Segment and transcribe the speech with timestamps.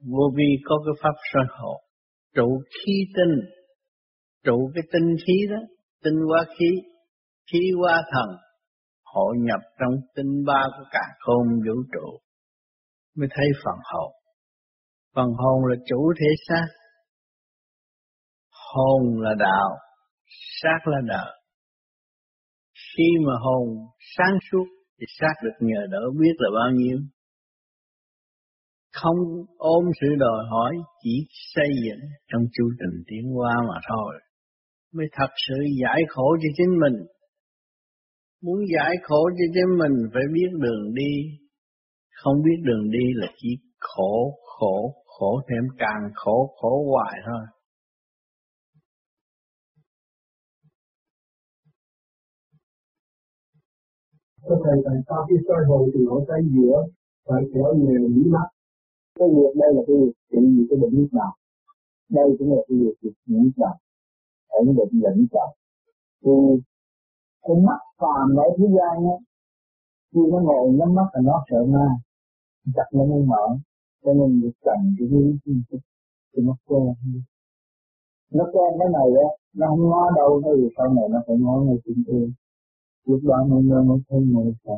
[0.00, 1.80] vô vi có cái pháp soi hộ.
[2.34, 3.50] Trụ khí tinh.
[4.44, 5.56] Trụ cái tinh khí đó.
[6.04, 6.70] Tinh quá khí.
[7.52, 8.36] Khí quá thần.
[9.04, 12.18] Hội nhập trong tinh ba của cả không vũ trụ.
[13.16, 14.12] Mới thấy phần hồn.
[15.14, 16.66] Phần hồn là chủ thể xác.
[18.50, 19.70] Hồn là đạo.
[20.62, 21.36] Xác là nợ.
[22.96, 23.68] khi mà hồn
[24.16, 24.64] sáng suốt,
[25.00, 26.98] thì xác được nhờ đỡ biết là bao nhiêu?
[28.92, 29.16] Không
[29.56, 34.14] ôm sự đòi hỏi, chỉ xây dựng trong chu trình tiến hóa mà thôi.
[34.94, 37.06] Mới thật sự giải khổ cho chính mình.
[38.42, 41.12] Muốn giải khổ cho chính mình, phải biết đường đi.
[42.22, 43.48] Không biết đường đi là chỉ
[43.78, 47.46] khổ khổ khổ thêm càng khổ khổ hoài thôi.
[54.42, 56.76] Có thầy, tại sao khi soi hồn thì nó tay giữa
[57.28, 58.59] phải kéo nghề mí mắt.
[59.20, 61.32] Cái việc đây là cái việc trị gì cái bệnh nhức đầu.
[62.16, 63.76] Đây cũng là cái việc trị nhẫn đầu.
[64.48, 65.52] Ổn định nhẫn trọng
[66.22, 66.32] Thì
[67.42, 69.16] cái mắt phàm ở thế gian á,
[70.12, 71.86] khi nó ngồi nhắm mắt là nó sợ ma.
[72.76, 73.44] Chặt nó mới mở.
[74.04, 75.24] Cho nên việc cần cái lý
[76.32, 76.94] thì nó quen.
[78.30, 81.36] Nó quen cái này á, nó không ngó đâu, nó thì sau này nó phải
[81.36, 82.26] ngó ngay trên kia
[83.10, 84.72] lúc đó nó nó nó thấy mở sợ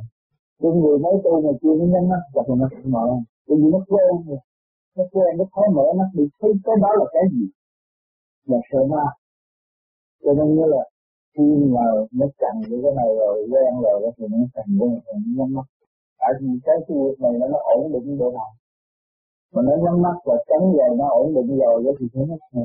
[0.62, 3.06] cái người mới tu mà chưa nó nhắm mắt gặp nó sẽ mở
[3.46, 4.40] bởi vì nó quen rồi.
[4.96, 6.24] Nó quen nó khó mở mắt đi.
[6.40, 7.44] Thấy cái đó là cái gì?
[8.50, 9.04] Là sợ ma.
[10.22, 10.82] Cho nên như là
[11.34, 11.84] khi mà
[12.18, 15.48] nó chặn với cái này rồi quen rồi thì nó chặn với cái này nhắm
[15.56, 15.66] mắt.
[16.20, 18.52] Tại vì cái cái việc này nó, nó ổn định độ nào
[19.52, 22.64] mà nó nhắm mắt và tránh rồi nó ổn định rồi thì thấy nó khỏe.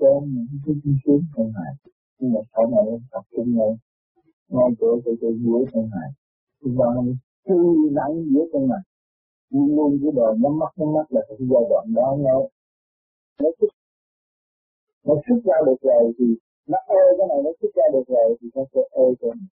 [0.00, 1.74] Cho những cái chi xuống không hại
[2.18, 3.68] nhưng mà sau này tập trung lại
[4.48, 6.10] ngay chỗ chỗ chỗ dưới thân này
[6.60, 7.16] thì ta nên
[7.46, 7.58] cư
[7.92, 8.82] nắng dưới thân này
[9.54, 12.36] luôn luôn cái đời nhắm mắt nhắm mắt là cái giai đoạn đó nó
[13.42, 13.72] nó xuất
[15.06, 16.26] nó xuất ra được rồi thì
[16.70, 19.48] nó ê cái này nó xuất ra được rồi thì nó sẽ ê cái này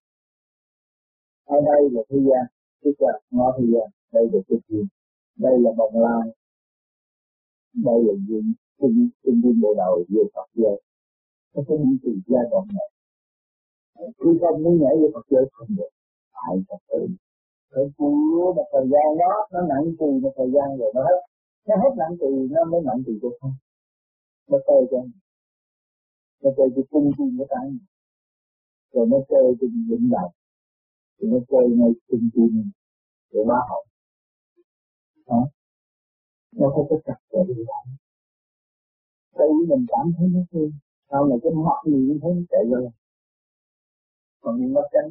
[1.45, 2.45] ở đây là thế gian,
[2.83, 4.81] tức là ngõ thế gian, đây là cái gì
[5.35, 6.27] đây là bồng lai,
[7.73, 10.81] đây là những kinh kinh viên bộ đầu về Phật giới
[11.53, 12.89] nó có những từ giai đoạn này.
[14.19, 15.89] Khi không muốn nhảy về Phật giới không được
[16.33, 17.07] phải Phật tử
[17.73, 21.19] phải chịu một thời gian đó, nó nặng trì một thời gian rồi nó hết.
[21.67, 23.55] Nó hết nặng trì, nó mới nặng trì được không
[24.47, 24.97] nó chơi cho
[26.41, 27.67] nó chơi cho cung chi cái cái
[28.93, 30.29] rồi nó chơi cho vững đầu
[31.17, 32.41] thì nó chơi ngay cung chi
[33.31, 33.83] để hóa học.
[35.27, 35.47] Đó.
[36.51, 37.79] Nó có chặt chẽ gì đó
[39.37, 40.71] tự mình cảm thấy nó thương.
[41.09, 42.89] Sau này cái mặt gì cũng thấy nó chạy rồi.
[44.41, 45.09] Còn những nó tránh.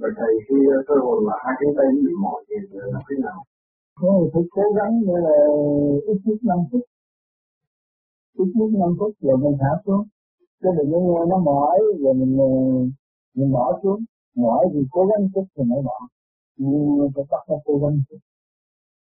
[0.00, 3.00] Vậy thầy khi ờ, cơ hội là hai cái tay bị mỏi thì ờ, là
[3.06, 3.40] thế nào?
[3.94, 5.36] Không, phải cố gắng như là
[6.12, 6.84] ít nhất 5 phút.
[8.42, 10.04] Ít nhất 5 phút rồi mình thả xuống.
[10.60, 12.36] Chứ đừng có nghe nó mỏi rồi mình
[13.34, 14.00] mình bỏ xuống.
[14.36, 15.98] Mỏi thì cố gắng chút thì mới bỏ.
[16.56, 18.20] Nhưng phải bắt nó cố gắng chút.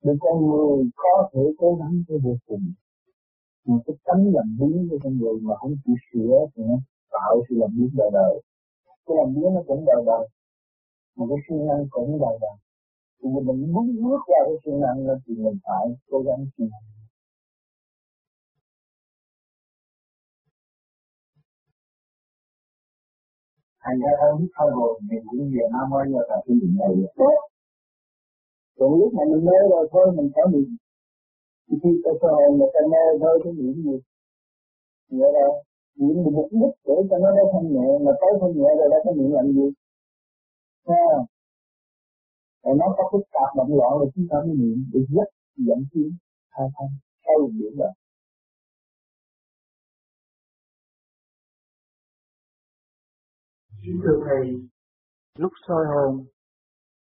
[0.04, 2.64] Để con người có thể cố gắng cái vô cùng
[3.66, 6.76] Mà cái tấm làm biến cho con người mà không chịu sửa thì nó
[7.12, 8.34] tạo sự làm biến đời đời
[9.06, 10.28] cái làm biến nó cũng đời đời
[11.16, 12.56] mà cái siêng năng cũng đời đời
[13.18, 16.68] thì mình muốn bước ra cái siêng năng đó thì mình phải cố gắng chịu
[23.84, 26.92] Thành ra ông thay rồi mình cũng về Nam Mô giờ tập cái chuyện này
[27.18, 27.34] tốt.
[28.78, 30.66] Còn lúc mà mình mê rồi thôi mình phải mình
[31.66, 33.96] thì khi ta cho hồn người ta mê thôi cái niệm gì?
[35.18, 35.46] Vậy là
[35.98, 38.88] niệm một mục đích để cho nó nó thanh nhẹ mà tới thanh nhẹ rồi
[38.92, 39.66] đã có niệm làm gì
[40.88, 41.16] ha
[42.62, 45.78] rồi nó có phức tạp động loạn rồi chúng ta mới niệm để dắt dẫn
[45.92, 46.10] tiến
[46.50, 46.92] hai thanh
[47.24, 47.92] sâu biển rồi
[54.04, 54.46] Thưa Thầy,
[55.38, 56.24] lúc soi hồn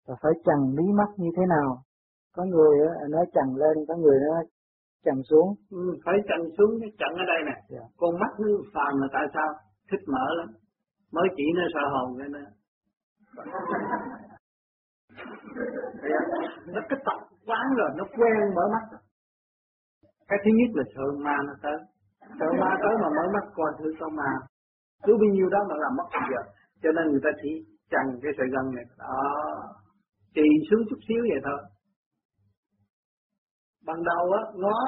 [0.08, 1.84] là phải chằn mí mắt như thế nào?
[2.36, 2.78] Có người
[3.10, 4.46] nói chằn lên, có người nói
[5.06, 7.66] chằn xuống ừ, phải chằn xuống cái chặn ở đây nè yeah.
[7.70, 7.84] Dạ.
[7.98, 9.50] con mắt nó phàm là tại sao
[9.92, 10.50] thích mở lắm
[11.12, 12.30] mới chỉ nó sợ hồn cái
[16.74, 18.84] nó cái tập quán rồi, nó quen, mở mắt.
[18.92, 19.02] Rồi.
[20.28, 21.78] cái thứ nhất là sợ ma nó tới.
[22.40, 24.32] Sợ ma tới mà mở mắt, coi thử có ma.
[25.04, 26.42] Cứ bao nhiêu đó mà làm mất bây giờ.
[26.84, 27.52] Cho nên người ta chỉ
[27.92, 28.86] chặn cái sợi gân này.
[28.98, 29.24] Đó.
[30.36, 31.60] Trì xuống chút xíu vậy thôi.
[33.86, 34.80] Ban đầu á, ngó,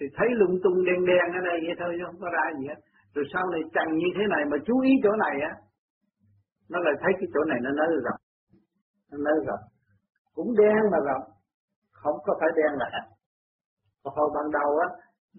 [0.00, 2.66] thì thấy lung tung đen đen ở đây vậy thôi, chứ không có ra gì
[2.68, 2.80] hết.
[3.14, 5.52] Rồi sau này chằng như thế này mà chú ý chỗ này á
[6.70, 8.20] nó lại thấy cái chỗ này nó nới rộng.
[9.10, 9.64] Nó nói rộng.
[10.34, 11.24] Cũng đen mà rộng.
[11.92, 13.06] Không có phải đen là hẹp.
[14.02, 14.88] Còn hồi ban đầu á,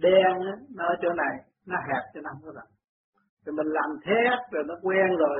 [0.06, 1.34] đen á, nó ở chỗ này,
[1.70, 2.72] nó hẹp cho nó không có rộng.
[3.46, 5.36] Rồi mình làm thét rồi nó quen rồi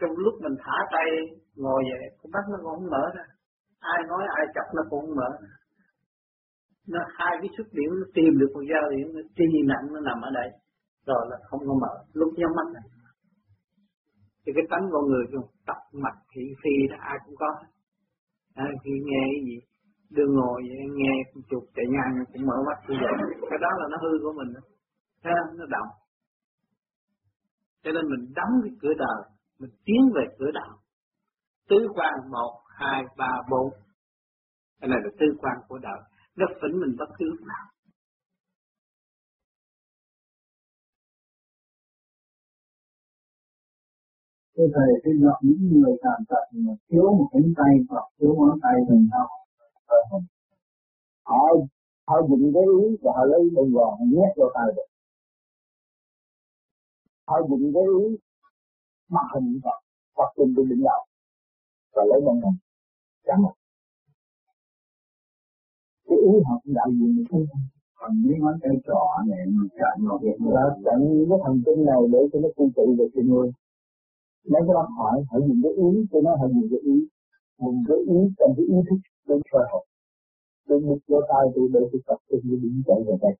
[0.00, 1.08] trong lúc mình thả tay
[1.56, 3.24] ngồi vậy, con mắt nó cũng không mở ra.
[3.80, 5.52] Ai nói, ai chọc nó cũng không mở ra.
[6.92, 10.00] Nó hai cái xuất điểm, nó tìm được một giao điểm, nó chi nặng nó
[10.00, 10.48] nằm ở đây.
[11.06, 11.94] Rồi là không có mở.
[12.12, 12.86] Lúc nhắm mắt này
[14.46, 17.46] thì cái tánh con người trong tập mặt thị phi là ai cũng có.
[18.54, 19.56] À, khi nghe cái gì
[20.10, 21.12] đưa ngồi vậy, nghe
[21.50, 23.14] chụp chạy ngang cũng mở mắt như vậy.
[23.50, 24.60] Cái đó là nó hư của mình đó.
[25.58, 25.88] nó động.
[27.82, 29.20] Cho nên mình đóng cái cửa đời
[29.58, 30.78] mình tiến về cửa đạo.
[31.68, 33.72] Tứ quan một hai ba bốn.
[34.80, 35.98] Cái này là tứ quan của đạo
[36.36, 37.66] nó phỉnh mình bất cứ lúc nào.
[44.58, 48.34] Thưa Thầy, cái gặp những người tàn tật mà thiếu một cánh tay hoặc thiếu
[48.38, 49.28] ngón tay thì sao?
[51.24, 51.40] Họ
[52.08, 54.88] họ dùng cái ý và họ lấy đồng gòn nhét vào tay được.
[57.28, 58.16] Họ dùng cái ý
[59.08, 59.78] mặc hình Phật
[60.16, 61.06] hoặc dùng cái đỉnh đạo
[61.94, 62.56] và lấy hình.
[63.26, 63.54] Chẳng một
[66.08, 67.24] cái ý họ cũng đại diện được.
[67.30, 67.46] Không
[67.98, 70.98] còn mấy ngón tay trỏ này mà chạm vào việc là chặn
[71.28, 73.48] cái thần kinh này để cho nó cung trị được cho người
[74.52, 76.96] mấy cái bác hỏi phải dùng cái ý tôi nói phải dùng cái ý
[77.60, 79.84] dùng cái ý trong cái ý thức đến sơ học
[80.66, 83.34] tôi bút vô tay tôi để tôi tập trung cái điểm chạy về đây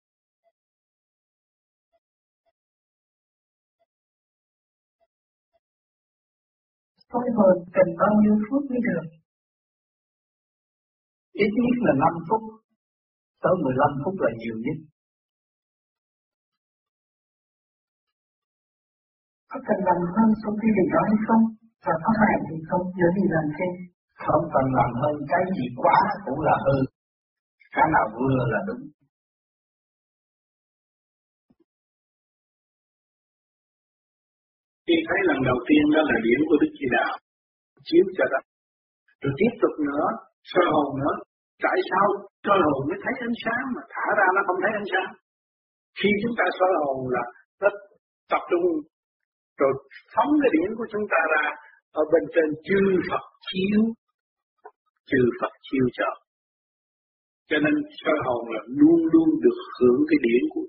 [7.12, 9.05] Tôi hồn cần bao nhiêu phút mới được?
[11.32, 12.43] Ít nhất là 5 phút,
[13.43, 14.95] tới 15 phút là nhiều nhất.
[19.56, 21.43] Có cần làm hơn số quy định đó hay không?
[21.85, 23.70] Và có phải thì không nhớ gì làm trên?
[24.25, 26.76] Không cần làm hơn cái gì quá cũng là hư.
[27.75, 28.82] Cái nào vừa là đúng.
[34.87, 37.12] Khi thấy lần đầu tiên đó là điểm của Đức Chi Đạo,
[37.88, 38.41] chiếu cho đó.
[39.23, 40.05] Rồi tiếp tục nữa,
[40.50, 41.14] soi hồn nữa.
[41.64, 42.06] Tại sao
[42.44, 45.11] soi hồn mới thấy ánh sáng mà thả ra nó không thấy ánh sáng?
[45.99, 47.25] Khi chúng ta soi hồn là
[47.62, 47.75] rất
[48.32, 48.67] tập trung
[49.61, 49.73] rồi
[50.14, 51.44] phóng cái điển của chúng ta ra
[52.00, 53.81] ở bên trên chư Phật chiếu.
[55.11, 56.11] Chư Phật chiếu cho.
[57.50, 60.67] Cho nên sơ hồn là luôn luôn được hưởng cái điển của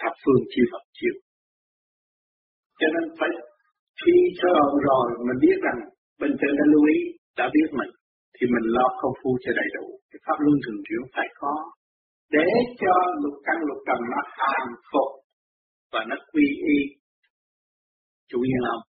[0.00, 1.14] thập phương chư Phật chiếu.
[2.80, 3.30] Cho nên phải
[4.00, 5.78] khi sơ hồn rồi mình biết rằng
[6.20, 6.98] bên trên đã lưu ý,
[7.38, 7.92] đã biết mình,
[8.34, 9.86] thì mình lo công phu cho đầy đủ.
[10.10, 11.54] Cái pháp luân thường chuyển phải có.
[12.36, 12.48] Để
[12.82, 15.10] cho lục căn lục trần nó hàng phục
[15.92, 16.46] và nó quy
[16.76, 16.99] y
[18.30, 18.84] chủ nhân không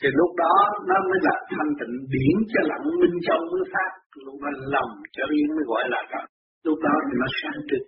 [0.00, 0.54] thì lúc đó
[0.88, 3.90] nó mới là thanh tịnh điển cho lặng minh châu mới phát.
[4.26, 6.24] Lúc đó lòng cho yên mới gọi là thật
[6.66, 7.84] lúc đó thì nó sáng trực.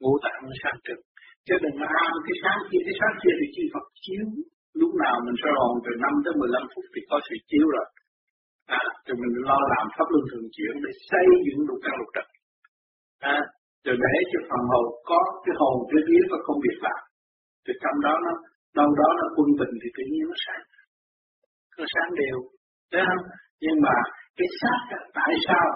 [0.00, 1.00] Ngũ tạng nó sáng trực.
[1.46, 4.24] Chứ đừng là ham cái sáng kia cái sáng kia thì chỉ Phật chiếu.
[4.80, 7.88] Lúc nào mình soi hồn từ 5 tới 15 phút thì có sự chiếu rồi.
[8.80, 12.10] À, thì mình lo làm pháp luân thường chuyển để xây dựng lục căn lục
[12.14, 12.26] trần
[13.34, 13.38] à,
[13.84, 17.00] rồi để cho phần hồn có cái hồn cái biết và công việc làm
[17.64, 18.32] thì trong đó nó
[18.78, 20.64] đâu đó nó quân bình thì tự nhiên nó sáng.
[21.78, 22.38] Nó sáng đều.
[22.90, 23.24] Thấy không?
[23.64, 23.94] Nhưng mà
[24.38, 24.80] cái xác
[25.18, 25.66] tại sao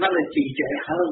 [0.00, 1.08] nó lại trì trệ hơn?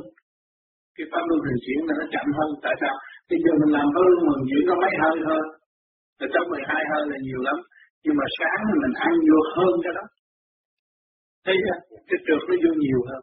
[0.96, 2.50] Cái pháp luân thường chuyển là nó chậm hơn.
[2.64, 2.94] Tại sao?
[3.28, 5.42] Bây giờ mình làm pháp luân thường chuyển có mấy hơi thôi
[6.20, 7.58] là trong 12 hơi là nhiều lắm.
[8.04, 10.04] Nhưng mà sáng thì mình ăn vô hơn cái đó.
[11.44, 11.76] Thấy chưa?
[12.08, 13.22] Cái trượt nó vô nhiều hơn.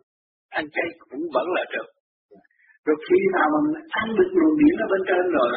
[0.59, 1.87] Ăn chay cũng vẫn là trượt.
[2.85, 5.49] Rồi khi nào mà mình ăn được luồng điển ở bên trên rồi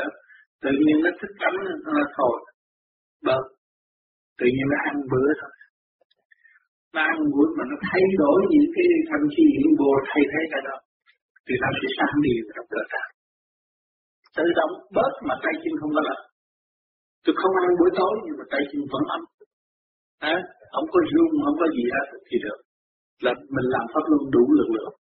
[0.63, 1.55] tự nhiên nó thích tắm
[1.97, 2.37] nó thôi
[3.27, 3.45] bớt.
[4.39, 5.53] Tự nhiên nó ăn bữa thôi.
[6.95, 10.43] Nó ăn bữa mà nó thay đổi những cái thậm chí những vô thay thế
[10.53, 10.77] cái đó
[11.47, 13.03] thì nó sẽ sáng đi trong cơ thể
[14.37, 16.23] tự động bớt mà tay chân không có lạnh.
[17.25, 19.23] Tôi không ăn buổi tối nhưng mà tay chân vẫn ấm.
[20.33, 20.37] À,
[20.75, 22.59] không có rung không có gì hết thì được.
[23.25, 24.95] Là mình làm pháp luân đủ lực lượng.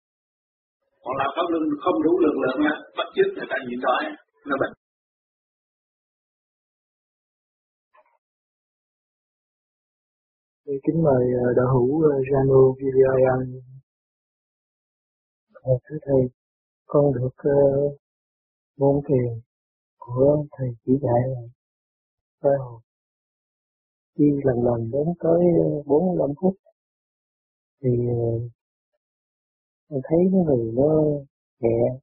[1.03, 4.03] Còn làm pháp luân không đủ lực lượng á bắt chước người ta nhịn đói
[4.49, 4.73] nó bệnh.
[10.83, 13.61] Kính mời ờ, đạo hữu ờ, Jano Rano Viliayan.
[15.53, 16.29] Ờ, thưa thầy,
[16.85, 17.97] con được uh,
[18.77, 19.41] môn thiền
[19.97, 21.41] của thầy chỉ dạy là
[22.41, 22.81] soi hồn.
[24.17, 25.39] Khi lần lần đến tới
[25.85, 26.55] 45 phút
[27.83, 28.41] thì uh,
[29.89, 31.03] con thấy cái người nó
[31.59, 31.99] nhẹ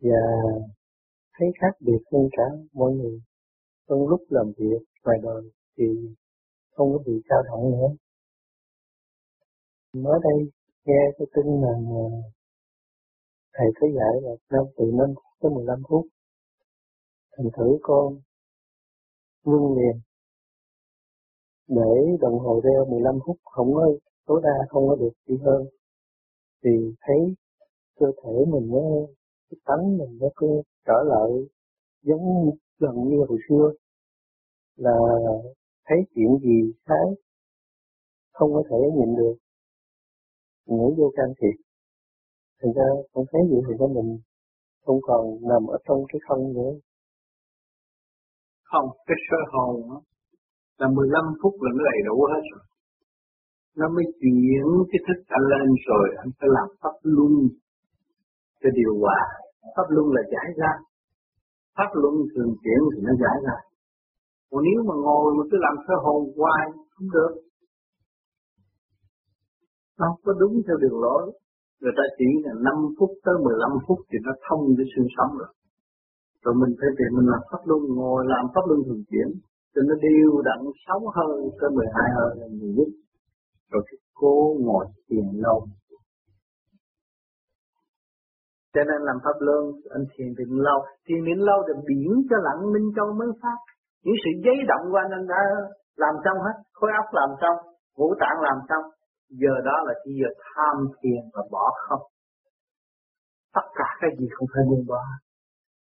[0.00, 0.20] và
[1.38, 3.20] thấy khác biệt hơn cả mọi người
[3.88, 5.42] trong lúc làm việc ngoài đời
[5.78, 5.84] thì
[6.78, 7.88] không có bị sao động nữa.
[9.92, 10.50] Mới đây
[10.84, 11.74] nghe cái tin là
[13.54, 16.06] thầy có dạy là năm từ năm phút tới 15 phút.
[17.36, 18.20] Thành thử con
[19.44, 20.00] ngưng liền
[21.68, 23.36] để đồng hồ đeo 15 phút.
[23.44, 23.86] Không có,
[24.26, 25.66] tối đa không có được đi hơn.
[26.64, 26.70] Thì
[27.00, 27.34] thấy
[27.98, 29.06] cơ thể mình nó,
[29.50, 30.46] cái tánh mình nó cứ
[30.86, 31.30] trở lại
[32.02, 33.72] giống gần như hồi xưa,
[34.76, 34.94] là
[35.88, 37.06] thấy chuyện gì thấy
[38.32, 39.36] không có thể nhìn được.
[40.66, 41.56] Nghĩ vô can thiệp.
[42.60, 44.10] Thành ra con thấy gì thì cho mình
[44.84, 46.72] không còn nằm ở trong cái thân nữa.
[48.70, 50.00] Không cái sơ hồn đó,
[50.78, 52.64] là 15 phút là nó đầy đủ hết rồi.
[53.76, 57.32] Nó mới chuyển cái thức anh lên rồi anh phải làm pháp luân
[58.60, 59.20] cho điều hòa.
[59.76, 60.72] Pháp luân là giải ra
[61.76, 63.56] pháp luân thường chuyển thì nó giải ra
[64.50, 67.32] còn nếu mà ngồi mà cứ làm sơ hồn hoài không được.
[69.98, 71.22] Nó không có đúng theo đường lối.
[71.80, 75.32] Người ta chỉ là 5 phút tới 15 phút thì nó thông để xương sống
[75.40, 75.50] rồi.
[76.42, 79.28] Rồi mình phải về mình làm pháp luân, ngồi làm pháp luân thường chuyển,
[79.72, 82.90] cho nó điêu đặn sáu hơi tới 12 hơi là nhiều nhất.
[83.70, 85.58] Rồi thì cố ngồi thiền lâu.
[88.74, 89.62] Cho nên làm pháp luân,
[89.96, 90.78] anh thiền định lâu.
[91.06, 93.58] Thiền định lâu thì biển cho lặng, minh châu mới phát
[94.08, 95.40] những sự giấy động của anh anh đã
[96.02, 96.56] làm xong hết.
[96.78, 97.58] Khối óc làm xong
[97.96, 98.84] ngũ tạng làm xong.
[99.40, 102.02] Giờ đó là chỉ giờ tham thiền và bỏ không.
[103.54, 105.02] Tất cả cái gì không phải buông bỏ.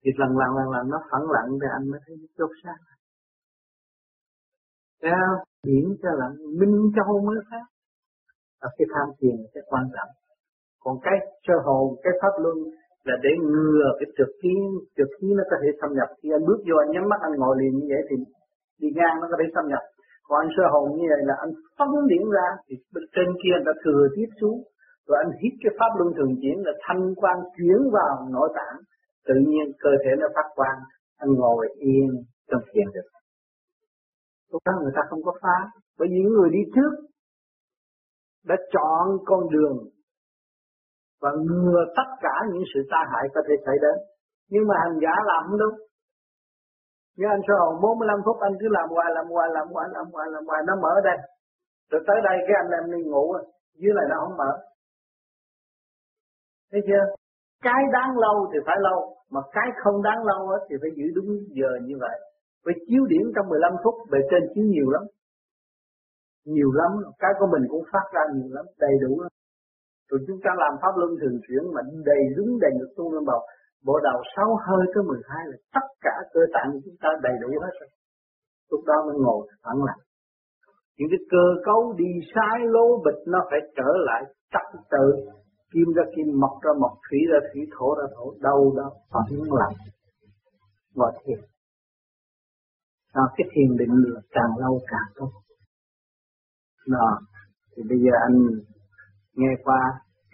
[0.02, 2.78] Thì lần lần lần lần nó phẳng lặng thì anh mới thấy chốt xác.
[5.02, 5.40] Thấy không?
[5.66, 7.64] Biển cho lặng, minh châu mới khác
[8.66, 10.12] Ở cái tham thiền sẽ cái quan trọng.
[10.83, 11.16] Còn cái
[11.47, 12.56] sơ hồn, cái pháp luân
[13.09, 14.55] là để ngừa cái trượt khí,
[14.97, 16.09] trượt khí nó có thể xâm nhập.
[16.19, 18.17] Khi anh bước vô anh nhắm mắt anh ngồi liền như vậy thì
[18.81, 19.85] đi ngang nó có thể xâm nhập.
[20.27, 23.57] Còn anh sơ hồn như vậy là anh phóng điện ra thì bên trên kia
[23.67, 24.59] đã thừa tiếp xuống.
[25.07, 28.77] Rồi anh hít cái pháp luân thường chuyển là thanh quan chuyển vào nội tạng.
[29.29, 30.79] Tự nhiên cơ thể nó phát quang,
[31.23, 32.09] anh ngồi yên
[32.51, 33.09] trong thiền được.
[34.53, 35.57] Lúc đó người ta không có phá.
[35.99, 36.93] Bởi vì những người đi trước
[38.51, 39.77] đã chọn con đường
[41.23, 43.96] và ngừa tất cả những sự tai hại có thể xảy đến.
[44.52, 45.76] Nhưng mà hành giả làm không đúng.
[47.16, 50.06] Như anh sơ hồn 45 phút anh cứ làm hoài, làm hoài, làm hoài, làm
[50.12, 51.18] hoài, làm hoài, nó mở đây.
[51.90, 53.26] Rồi tới đây cái anh em đi ngủ,
[53.80, 54.50] dưới này nó không mở.
[56.70, 57.04] Thấy chưa?
[57.62, 61.28] Cái đáng lâu thì phải lâu, mà cái không đáng lâu thì phải giữ đúng
[61.58, 62.16] giờ như vậy.
[62.64, 65.02] phải chiếu điểm trong 15 phút, bề trên chiếu nhiều lắm.
[66.44, 69.30] Nhiều lắm, cái của mình cũng phát ra nhiều lắm, đầy đủ lắm.
[70.09, 73.25] Rồi chúng ta làm pháp luân thường chuyển mà đầy đúng đầy ngực tu lên
[73.31, 73.41] bầu.
[73.87, 77.37] Bộ đầu sáu hơi tới 12 là tất cả cơ tạng của chúng ta đầy
[77.43, 77.91] đủ hết rồi.
[78.71, 80.03] Lúc đó mới ngồi phẳng lặng.
[80.97, 84.23] Những cái cơ cấu đi sai lố bịch nó phải trở lại
[84.53, 85.07] trật tự.
[85.73, 89.41] Kim ra kim, mọc ra mọc, thủy ra thủy, thổ ra thổ, đâu đó phẳng
[89.61, 89.77] lặng.
[90.95, 91.39] Ngồi thiền
[93.17, 95.31] đó, cái thiền định là càng lâu càng tốt
[96.87, 97.19] đó
[97.77, 98.37] thì bây giờ anh
[99.38, 99.81] nghe qua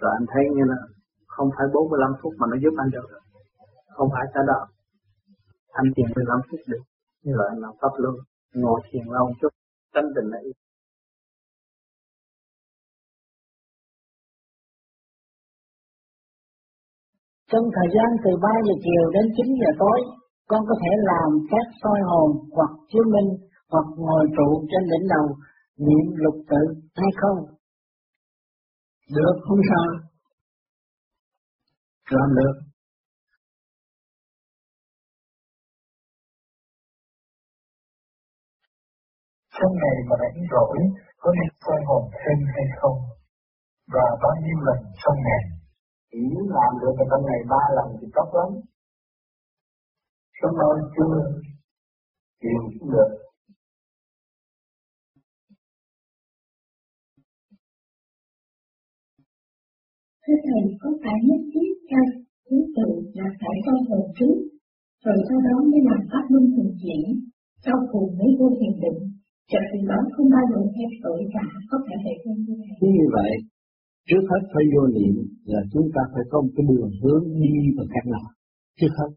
[0.01, 0.79] rồi anh thấy như là
[1.35, 3.09] không phải 45 phút mà nó giúp anh được
[3.97, 4.61] không phải cả đó
[5.81, 6.83] anh thiền 15 phút được
[7.25, 8.15] như vậy anh làm pháp luôn
[8.55, 9.53] ngồi thiền lâu chút
[9.95, 10.45] tâm định lại.
[17.51, 19.99] Trong thời gian từ 3 giờ chiều đến 9 giờ tối,
[20.51, 23.31] con có thể làm các soi hồn hoặc chiếu minh
[23.73, 25.27] hoặc ngồi trụ trên đỉnh đầu
[25.87, 26.63] niệm lục tự
[26.97, 27.39] hay không?
[29.17, 29.87] Được, không sao.
[32.11, 32.55] Làm được.
[39.57, 40.79] Trong ngày mà rảnh rỗi
[41.19, 42.99] có nên soi hồn thêm hay không?
[43.95, 45.43] Và bao nhiêu lần trong ngày?
[46.11, 46.23] Chỉ
[46.57, 48.51] làm được trong ngày ba lần thì tốt lắm
[50.41, 51.17] Cảm ơn chưa
[52.41, 53.32] chịu cũng được.
[60.25, 62.05] Thưa Thầy, có phải nhất thiết theo
[62.47, 62.89] thứ tự
[63.19, 64.39] là phải coi hồn trước,
[65.05, 67.05] rồi sau đó mới làm pháp luân thường chuyển,
[67.65, 69.01] sau cùng mới vô thiền định,
[69.51, 72.77] chợt từ đó không bao giờ theo tội cả, có phải vậy không thưa Thầy?
[72.97, 73.33] Như vậy,
[74.09, 75.15] trước hết phải vô niệm
[75.53, 78.29] là chúng ta phải có một cái đường hướng đi và cách nào,
[78.81, 79.13] chứ không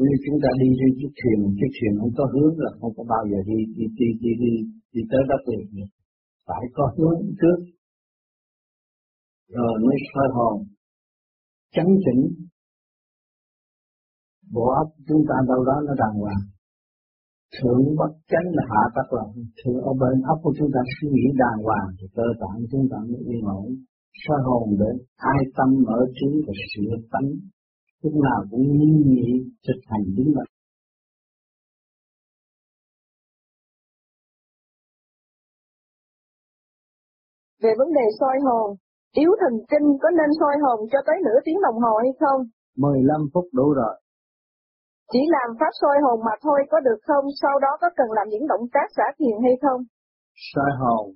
[0.00, 3.04] như chúng ta đi trên chiếc thuyền, chiếc thuyền không có hướng là không có
[3.12, 4.52] bao giờ đi đi đi đi đi,
[4.94, 5.66] đi tới đất liền.
[5.76, 5.90] Được.
[6.46, 7.58] Phải có hướng trước,
[9.48, 10.56] rồi mới soi hồn,
[11.74, 12.22] chấn chỉnh.
[14.52, 16.44] Bộ óc chúng ta đâu đó nó đàng hoàng.
[17.56, 19.32] thượng bất chánh là hạ tắc lòng.
[19.58, 22.88] Thượng ở bên óc của chúng ta suy nghĩ đàng hoàng thì cơ bản chúng
[22.90, 23.66] ta mới yên ổn.
[24.22, 27.28] Soi hồn để ai tâm ở trí và sửa tánh.
[28.02, 29.28] Lúc nào cũng nghiêm nghị
[29.66, 30.52] thực hành đúng mình
[37.62, 38.76] Về vấn đề soi hồn,
[39.20, 42.40] yếu thần kinh có nên soi hồn cho tới nửa tiếng đồng hồ hay không?
[42.76, 43.94] 15 phút đủ rồi.
[45.12, 47.24] Chỉ làm pháp soi hồn mà thôi có được không?
[47.42, 49.80] Sau đó có cần làm những động tác xả thiền hay không?
[50.34, 51.14] Soi hồn,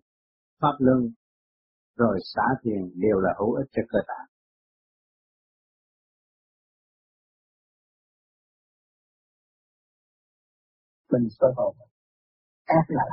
[0.63, 1.01] pháp luân,
[1.97, 4.27] rồi xả thiền đều là hữu ích cho cơ tạng.
[11.13, 11.77] Mình soi hồn,
[12.65, 13.05] ác là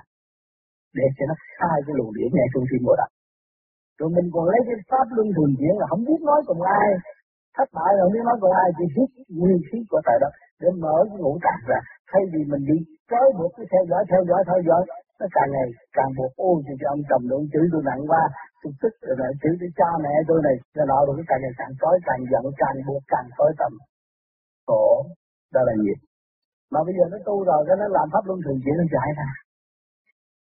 [0.93, 3.09] để cho nó khai cái luồng điển ngay trong tim bộ đạo.
[3.99, 6.87] Rồi mình còn lấy cái pháp luân thường chuyển là không biết nói cùng ai,
[7.55, 9.09] thất bại rồi biết nói cùng ai chỉ hít
[9.39, 10.29] nguyên khí của tại đó.
[10.61, 11.79] Để mở cái ngũ tạng ra.
[12.11, 12.77] Thay vì mình đi
[13.09, 14.81] trói buộc cái theo dõi theo dõi theo dõi
[15.19, 16.31] nó càng ngày càng buộc.
[16.47, 18.23] Ô thì cho ông trầm lượng chữ tôi nặng qua
[18.61, 20.55] tôi tức rồi lại chữ tôi cha mẹ tôi này.
[20.75, 23.73] Cho nọ rồi cái càng ngày càng trói càng giận càng buộc càng tối tầm
[24.67, 24.87] khổ
[25.53, 25.93] đó là gì?
[26.73, 29.09] Mà bây giờ nó tu rồi cái nó làm pháp luân thường chuyển nó chạy
[29.19, 29.29] ra.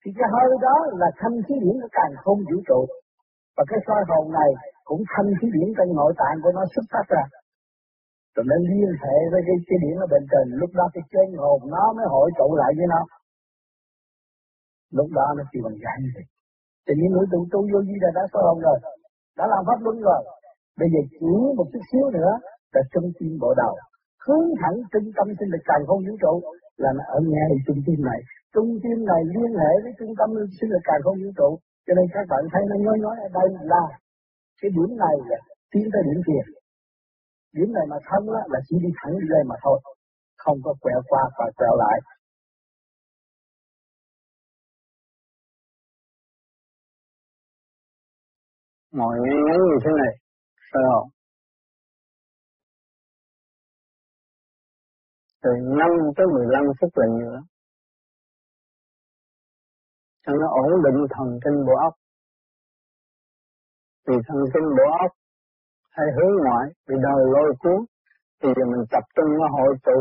[0.01, 2.81] Thì cái hơi đó là thanh khí điển nó càng không vũ trụ
[3.57, 4.51] và cái soi hồn này
[4.89, 7.25] cũng thanh khí điển trong nội tạng của nó xuất phát ra.
[8.35, 10.45] Rồi nó liên hệ với cái, cái điển ở bên trên.
[10.61, 13.03] Lúc đó cái chân hồn nó mới hội tụ lại với nó.
[14.99, 16.23] Lúc đó nó chỉ bằng giải gì,
[16.85, 18.79] thì những người tu tu vô di là đã soi hồn rồi.
[19.39, 20.23] Đã làm pháp luân rồi.
[20.81, 22.33] Bây giờ chỉ một chút xíu nữa
[22.75, 23.75] là trung tim bộ đầu.
[24.25, 26.35] Hướng thẳng trung tâm sinh lực càng không vũ trụ
[26.83, 28.21] là ở ngay trung tim này.
[28.55, 30.29] Trung tim này liên hệ với trung tâm
[30.61, 31.51] sinh lực càng không vũ trụ
[31.87, 33.85] cho nên các bạn thấy nó nói nói ở đây là
[34.61, 35.39] cái điểm này là
[35.71, 36.43] tiến tới điểm kia.
[37.57, 39.79] Điểm này mà thân á, là chỉ đi thẳng đi lên mà thôi.
[40.37, 41.99] Không có quẹo qua và quẹo lại.
[48.93, 50.13] Ngồi ngắn ngắn như thế này?
[50.73, 51.09] Phải không?
[55.43, 57.43] Từ 5 tới 15 phút là nhiều lắm
[60.27, 61.95] cho nó ổn định, thần kinh bộ óc
[64.07, 65.13] vì thần kinh bộ óc
[65.91, 67.81] hay hướng ngoại bị đời lôi cuốn,
[68.41, 70.01] thì giờ mình tập trung nó hội tụ.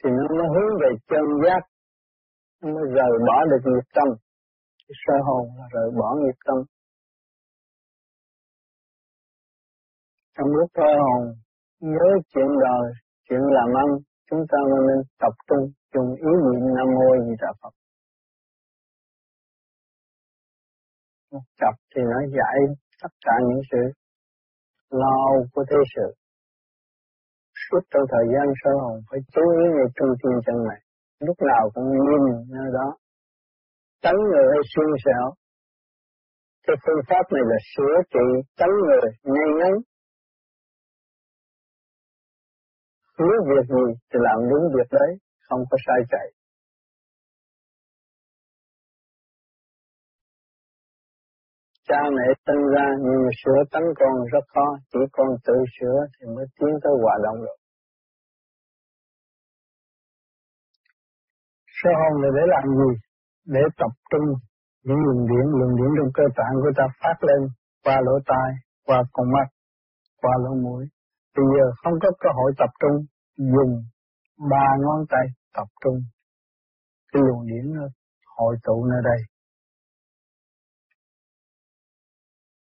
[0.00, 1.62] Thì nó mới hướng về chân giác,
[2.62, 4.08] nó mới rời bỏ được nghiệp tâm.
[5.06, 6.58] Sơ hồn là rời bỏ nghiệp tâm.
[10.38, 11.22] Trong lúc sơ hồn,
[11.80, 12.92] nhớ chuyện đời,
[13.28, 13.88] chuyện làm ăn,
[14.30, 17.77] chúng ta nên tập trung, dùng ý niệm nam mô di đà phật.
[21.32, 22.58] Tập thì nó giải
[23.02, 23.82] tất cả những sự
[24.90, 25.18] lo
[25.52, 26.14] của thế sự.
[27.64, 30.80] Suốt trong thời gian sơ hồn phải chú ý về trung tâm chân này.
[31.20, 32.22] Lúc nào cũng nhìn
[32.56, 32.88] nơi đó.
[34.02, 35.26] tấn người hay xuyên xẻo.
[36.66, 38.26] Cái phương pháp này là sửa trị
[38.58, 39.74] tấn người ngay ngắn.
[43.18, 45.10] Nếu việc gì thì làm đúng việc đấy,
[45.48, 46.37] không có sai chạy.
[51.88, 55.98] Cha mẹ sinh ra nhưng mà sửa tánh con rất khó, chỉ con tự sửa
[56.14, 57.58] thì mới tiến tới hòa đồng được.
[61.78, 62.90] Sơ hồn là để làm gì?
[63.54, 64.26] Để tập trung
[64.86, 67.40] những luồng điện, luồng điện trong cơ tạng của ta phát lên
[67.84, 68.50] qua lỗ tai,
[68.86, 69.48] qua con mắt,
[70.22, 70.84] qua lỗ mũi.
[71.36, 72.96] Bây giờ không có cơ hội tập trung,
[73.54, 73.72] dùng
[74.50, 75.98] ba ngón tay tập trung.
[77.12, 77.84] Cái luồng điển nó
[78.36, 79.20] hội tụ nơi đây,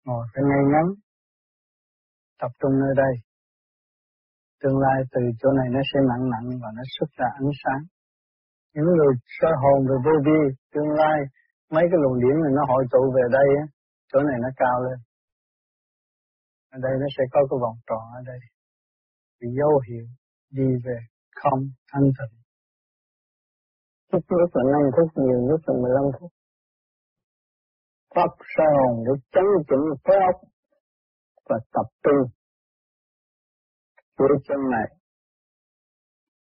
[0.07, 0.87] ngồi phải ngay ngắn.
[2.41, 3.13] Tập trung nơi đây.
[4.61, 7.81] Tương lai từ chỗ này nó sẽ nặng nặng và nó xuất ra ánh sáng.
[8.73, 10.41] Những người soi hồn về vô vi,
[10.73, 11.17] tương lai,
[11.75, 13.65] mấy cái luồng điểm này nó hội tụ về đây á,
[14.11, 14.99] chỗ này nó cao lên.
[16.75, 18.39] Ở đây nó sẽ có cái vòng tròn ở đây.
[19.39, 20.05] Vì dấu hiệu
[20.57, 20.97] đi về
[21.41, 21.59] không
[21.91, 22.35] thanh tịnh.
[24.11, 26.31] Lúc lúc là 5 phút, nhiều lúc là 15 phút
[28.17, 30.37] pháp soi hồn để chấn chỉnh khối óc
[31.49, 32.21] và tập trung
[34.19, 34.87] dưới chân này.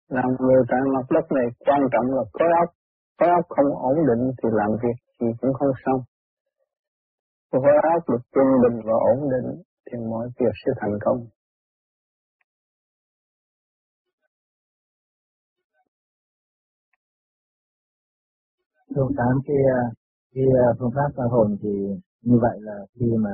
[0.07, 2.69] Làm người tại mặt đất này quan trọng là khối óc
[3.17, 6.01] khối óc không ổn định thì làm việc gì cũng không xong.
[7.51, 11.19] Khối óc được trung bình và ổn định thì mọi việc sẽ thành công.
[18.95, 20.04] Thưa tám kia
[20.35, 21.73] cái ờ, phương pháp soi hồn thì
[22.21, 23.33] như vậy là khi mà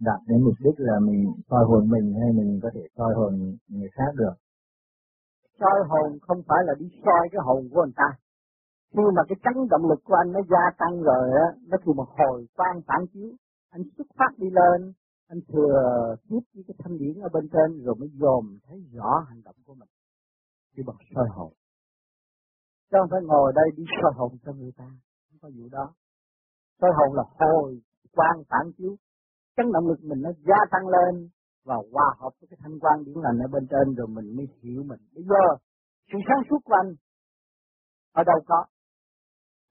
[0.00, 3.32] đạt đến mục đích là mình soi hồn mình hay mình có thể soi hồn
[3.68, 4.34] người khác được.
[5.60, 8.08] Soi hồn không phải là đi soi cái hồn của người ta.
[8.94, 11.92] Khi mà cái chấn động lực của anh nó gia tăng rồi á, nó thì
[11.92, 13.30] một hồi quang phản chiếu.
[13.70, 14.92] Anh xuất phát đi lên,
[15.28, 15.78] anh thừa
[16.28, 19.56] tiếp với cái thanh điển ở bên trên rồi mới dòm thấy rõ hành động
[19.66, 19.88] của mình.
[20.76, 21.52] Thì bằng soi hồn.
[22.90, 24.88] Chứ không phải ngồi đây đi soi hồn cho người ta,
[25.30, 25.94] không có vụ đó
[26.80, 27.80] soi hồn là hồi
[28.16, 28.96] quang phản chiếu.
[29.56, 31.28] Chấn động lực mình nó gia tăng lên
[31.64, 34.46] và hòa hợp với cái thanh quan điển lành ở bên trên rồi mình mới
[34.62, 35.00] hiểu mình.
[35.14, 35.42] Bây giờ
[36.12, 36.94] sự sáng suốt của anh
[38.12, 38.64] ở đâu có?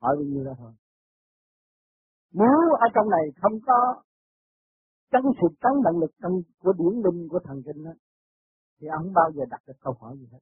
[0.02, 0.72] Hỏi bao nhiêu đó thôi.
[2.34, 4.02] Nếu ở trong này không có
[5.12, 7.92] chấn sự chấn động lực trong của điển linh của thần kinh đó,
[8.80, 10.40] thì ông không bao giờ đặt được câu hỏi gì hết.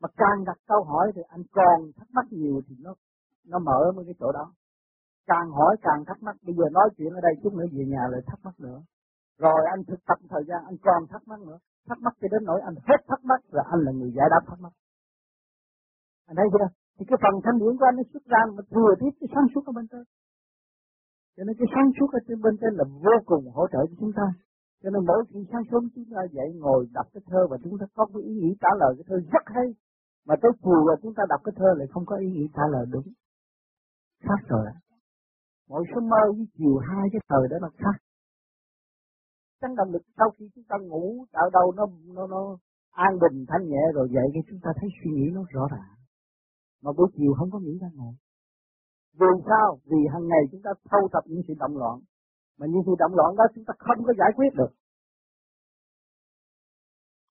[0.00, 2.94] Mà càng đặt câu hỏi thì anh còn thắc mắc nhiều thì nó
[3.44, 4.52] nó mở mấy cái chỗ đó
[5.26, 6.36] càng hỏi càng thắc mắc.
[6.46, 8.78] Bây giờ nói chuyện ở đây chút nữa, về nhà lại thắc mắc nữa.
[9.38, 11.58] Rồi anh thực tập thời gian, anh còn thắc mắc nữa.
[11.88, 14.42] Thắc mắc cho đến nỗi anh hết thắc mắc rồi anh là người giải đáp
[14.48, 14.72] thắc mắc.
[16.28, 16.68] Anh thấy chưa?
[16.96, 19.46] Thì cái phần thanh điển của anh nó xuất ra mà thừa tiếp cái sáng
[19.54, 20.04] suốt ở bên trên.
[21.36, 23.96] Cho nên cái sáng suốt ở trên bên trên là vô cùng hỗ trợ cho
[24.00, 24.26] chúng ta.
[24.82, 27.78] Cho nên mỗi khi sáng sớm chúng ta dậy ngồi đọc cái thơ và chúng
[27.80, 29.66] ta có cái ý nghĩ trả lời cái thơ rất hay,
[30.26, 32.62] mà tới chiều rồi chúng ta đọc cái thơ lại không có ý nghĩ trả
[32.72, 33.08] lời đúng.
[34.26, 34.64] Khác rồi
[35.68, 37.96] mỗi sớm mơ với chiều hai cái thời đó nó khác.
[39.60, 42.58] Chẳng động lực sau khi chúng ta ngủ ở đâu nó nó nó
[42.90, 45.94] an bình, thanh nhẹ rồi dậy thì chúng ta thấy suy nghĩ nó rõ ràng.
[46.82, 48.14] Mà buổi chiều không có nghĩ ra ngồi
[49.20, 52.00] vì sao, vì hàng ngày chúng ta thâu tập những sự động loạn,
[52.58, 54.72] mà những sự động loạn đó chúng ta không có giải quyết được.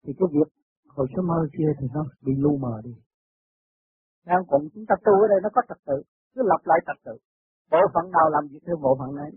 [0.03, 0.49] Thì cái việc
[0.89, 2.95] hồi sớm mơ kia thì nó bị lu mờ đi.
[4.27, 6.03] Đang còn chúng ta tu ở đây nó có trật tự,
[6.35, 7.17] cứ lặp lại trật tự
[7.71, 9.31] bộ phận nào làm việc theo bộ phận này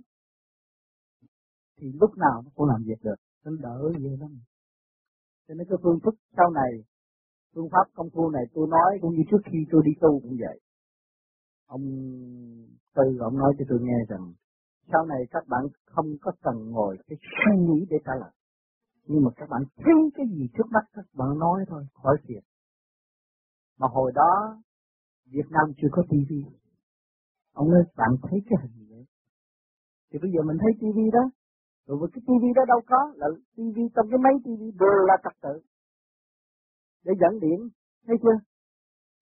[1.82, 3.16] thì lúc nào nó cũng làm việc được.
[3.46, 4.40] Nó đỡ dễ lắm.
[5.48, 6.72] Cho nên cái phương thức sau này,
[7.56, 10.38] phương pháp công phu này tôi nói cũng như trước khi tôi đi tu cũng
[10.40, 10.60] vậy.
[11.68, 11.84] Ông
[12.96, 14.34] tư, ông nói cho tôi nghe rằng,
[14.92, 18.32] sau này các bạn không có cần ngồi cái suy nghĩ để trả lời.
[19.06, 22.44] Nhưng mà các bạn thấy cái gì trước mắt, các bạn nói thôi, khỏi phiền.
[23.80, 24.62] Mà hồi đó,
[25.26, 26.44] Việt Nam chưa có tivi
[27.54, 29.06] ông nói bạn thấy cái hình gì vậy?
[30.10, 31.24] Thì bây giờ mình thấy tivi đó.
[31.88, 33.02] Rồi với cái tivi đó đâu có?
[33.16, 35.56] Là tivi trong cái máy tivi đều là trật tự.
[37.06, 37.60] Để dẫn điện
[38.08, 38.38] thấy chưa?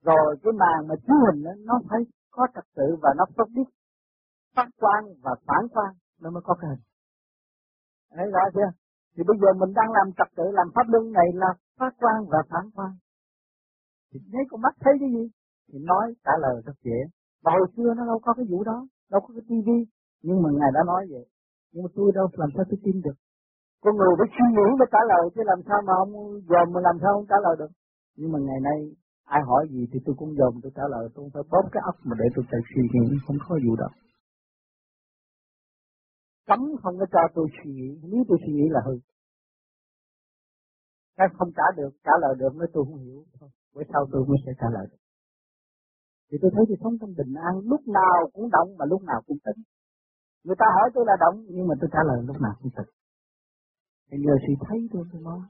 [0.03, 1.99] Rồi cái màn mà chiếu hình đó, nó phải
[2.31, 3.69] có trật tự và nó tốt biết
[4.55, 6.83] phát quang và phản quang nó mới có cái hình.
[8.15, 8.69] Thấy rõ chưa?
[9.15, 11.47] Thì bây giờ mình đang làm trật tự làm pháp luân này là
[11.79, 12.95] phát quang và phản quang.
[14.11, 15.23] Thì thấy con mắt thấy cái gì
[15.67, 16.99] thì nói trả lời rất dễ
[17.43, 19.79] và hồi xưa nó đâu có cái vụ đó, đâu có cái tivi
[20.25, 21.25] nhưng mà ngài đã nói vậy.
[21.71, 23.17] Nhưng mà tôi đâu làm sao tôi tin được?
[23.83, 26.11] Con người phải suy nghĩ mới trả lời, chứ làm sao mà ông
[26.49, 27.71] dòm mà làm sao không trả lời được?
[28.17, 28.79] Nhưng mà ngày nay,
[29.25, 31.81] ai hỏi gì thì tôi cũng dòm, tôi trả lời, tôi không phải bóp cái
[31.91, 33.89] ốc mà để tôi chạy suy nghĩ, không có vụ đó.
[36.47, 38.95] Cấm không có cho tôi suy nghĩ, nếu tôi suy nghĩ là hư.
[41.17, 43.23] Các không trả được, trả lời được, nói tôi không hiểu.
[43.39, 45.01] Thôi bữa sau tôi mới sẽ trả lời được
[46.31, 49.21] thì tôi thấy thì sống trong bình an, lúc nào cũng động mà lúc nào
[49.27, 49.59] cũng tỉnh.
[50.43, 52.91] Người ta hỏi tôi là động, nhưng mà tôi trả lời lúc nào cũng tỉnh.
[54.07, 55.41] Thì nhờ sự thấy tôi tôi nói.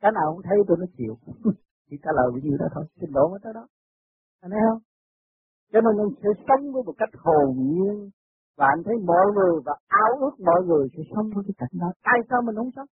[0.00, 1.14] Cái nào cũng thấy tôi nó chịu.
[1.90, 3.66] Chỉ trả lời như đó thôi trình độ mới tới đó.
[4.40, 4.82] Anh thấy không?
[5.72, 8.10] Cho nên anh sẽ sống với một cách hồn nhiên,
[8.58, 11.74] và anh thấy mọi người và ao ước mọi người sẽ sống với cái cảnh
[11.82, 11.90] đó.
[12.02, 12.90] Tại sao mình không sống?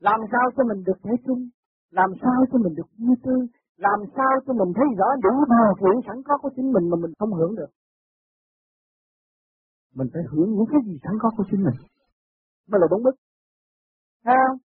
[0.00, 1.48] Làm sao cho mình được thể chung?
[1.90, 3.42] Làm sao cho mình được vui tươi?
[3.86, 6.96] Làm sao cho mình thấy rõ đủ điều kiện sẵn có của chính mình mà
[7.02, 7.70] mình không hưởng được
[9.94, 11.78] mình phải hưởng những cái gì sẵn có của chính mình
[12.68, 13.16] mới là đúng đức
[14.24, 14.58] thấy không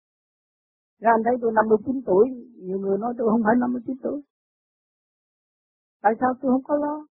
[1.09, 2.25] anh thấy tôi 59 tuổi,
[2.67, 4.23] nhiều người nói tôi không phải 59 tuổi.
[6.03, 7.07] Tại sao tôi không có lo?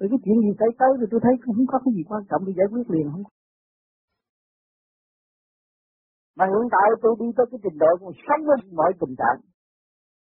[0.00, 2.42] Vì cái chuyện gì xảy tới thì tôi thấy không có cái gì quan trọng
[2.46, 3.22] để giải quyết liền không.
[6.36, 9.38] Mà hiện tại tôi đi tới cái trình độ còn sống với mọi tình trạng.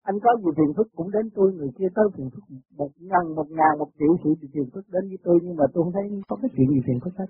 [0.09, 2.43] Anh có gì phiền phức cũng đến tôi, người kia tới phiền phức
[2.79, 5.83] một ngàn, một ngàn, một triệu sự phiền phức đến với tôi nhưng mà tôi
[5.83, 7.29] không thấy có cái chuyện gì phiền phức hết.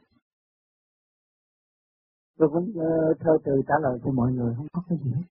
[2.37, 5.27] Tôi cũng uh, thơ từ trả lời cho mọi người không có cái gì hết.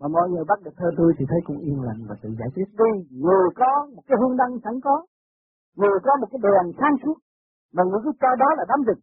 [0.00, 2.50] Mà mọi người bắt được thơ tôi thì thấy cũng yên lành và tự giải
[2.54, 2.68] quyết.
[2.80, 2.92] đi
[3.24, 5.06] người có một cái hương đăng sẵn có,
[5.76, 7.16] người có một cái đèn sáng suốt,
[7.74, 9.02] mà người cứ cho đó là đám rừng.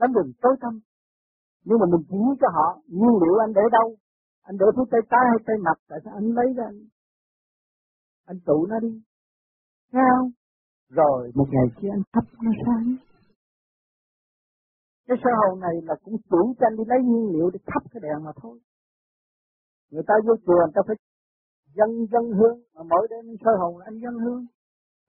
[0.00, 0.74] Đám rừng tối tâm.
[1.66, 2.66] Nhưng mà mình chỉ cho họ
[2.98, 3.96] nhiên liệu anh để đâu,
[4.48, 6.80] anh đổ xuống tay trái hay tay mặt, tại sao anh lấy ra anh,
[8.24, 8.92] anh tụ nó đi.
[9.92, 10.30] sao không?
[10.88, 12.96] Rồi một ngày kia anh thắp nó sáng.
[15.06, 18.00] Cái sơ hồn này là cũng chủ tranh đi lấy nhiên liệu để thắp cái
[18.02, 18.58] đèn mà thôi.
[19.90, 20.96] Người ta vô chùa người ta phải
[21.78, 24.46] dân dân hương mà mỗi đêm sơ hồn là anh dân hương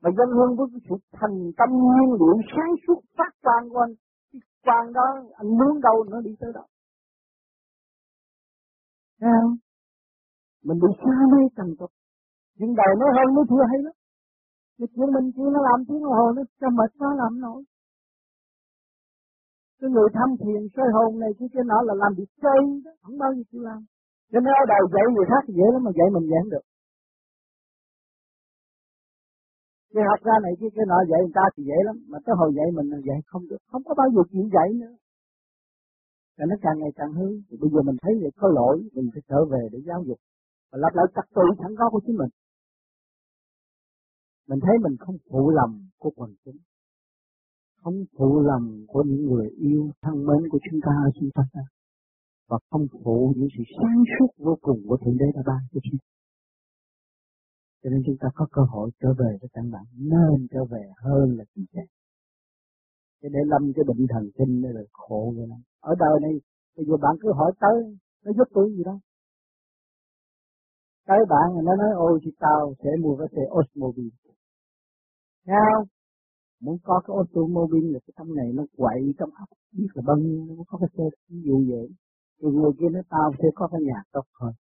[0.01, 3.79] mà dân hương với cái sự thành tâm nguyên liệu sáng suốt phát quang của
[3.79, 3.93] anh
[4.31, 6.65] cái quang đó anh muốn đâu nó đi tới đâu
[9.25, 9.43] sao?
[10.67, 11.91] Mình bị xa mê trần tục.
[12.59, 13.95] Nhưng đời nó hơn nó thua hay lắm.
[14.77, 17.61] Cái chuyện mình kia nó làm tiếng hồ nó cho mệt nó làm nổi.
[19.79, 22.91] Cái người tham thiền soi hồn này kia kia nọ là làm việc chơi đó,
[23.03, 23.79] không bao giờ chịu làm.
[24.31, 26.65] Cho nên đầu dạy người khác dễ lắm mà dạy mình dạy được.
[29.93, 32.35] Cái học ra này kia cái nọ dạy người ta thì dễ lắm, mà tới
[32.39, 34.93] hồi dạy mình là dạy không được, không có bao giờ chịu dạy nữa.
[36.37, 39.09] Cho nó càng ngày càng hư, thì bây giờ mình thấy vậy có lỗi, mình
[39.13, 40.19] phải trở về để giáo dục.
[40.71, 42.31] Và lập lại trật tự sẵn có của chính mình.
[44.49, 46.57] Mình thấy mình không phụ lầm của quần chúng.
[47.81, 51.47] Không phụ lầm của những người yêu thân mến của chúng ta ở xung quanh
[51.53, 51.61] ta
[52.49, 55.79] và không phụ những sự sáng suốt vô cùng của Thượng Đế đã ban cho
[55.83, 55.99] chúng
[57.83, 60.83] cho nên chúng ta có cơ hội trở về với căn bản nên trở về
[60.97, 61.85] hơn là gì vậy
[63.25, 66.33] cho để lâm cái bệnh thần kinh đây là khổ vậy lắm ở đời này
[66.77, 68.99] bây giờ bạn cứ hỏi tới, nó giúp tôi gì đâu
[71.07, 74.17] tới bạn nó nói, ôi, thì tao sẽ mua cái xe Osmobile
[75.45, 75.87] Thấy không?
[76.61, 77.23] Muốn có cái ô
[77.93, 80.89] là cái tâm này nó quậy trong óc, biết là bao nhiêu, nó có cái
[80.97, 81.87] xe ví dụ vậy.
[82.41, 84.53] Rồi người kia nói, tao sẽ có cái nhà tốt hơn.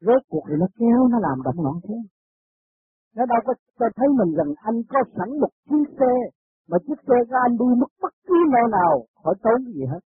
[0.00, 1.94] Rốt cuộc thì nó kéo, nó làm động loạn thế.
[3.16, 6.12] Nó đâu có cho thấy mình rằng anh có sẵn một chiếc xe
[6.68, 10.02] mà chiếc xe của anh đi mất bất cứ nơi nào, khỏi tốn gì hết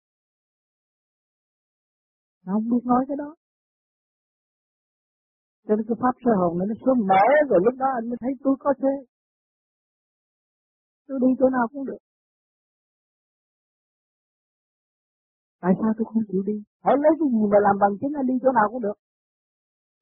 [2.47, 3.35] nó không biết nói cái đó
[5.67, 8.19] cho nên cái pháp sơ hồn này nó xuống mở rồi, lúc đó anh mới
[8.21, 8.95] thấy tôi có xe
[11.07, 12.03] tôi đi chỗ nào cũng được
[15.63, 16.57] Tại sao tôi không chịu đi?
[16.85, 18.99] Hỏi lấy cái gì mà làm bằng chứng anh đi chỗ nào cũng được.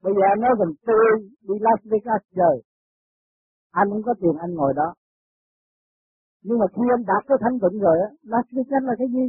[0.02, 1.02] Bây giờ anh nói rằng tôi
[1.48, 2.56] đi Las Vegas chơi.
[3.70, 4.88] Anh không có tiền anh ngồi đó.
[6.42, 9.24] Nhưng mà khi anh đạt cái thanh tịnh rồi á, Las Vegas là cái gì?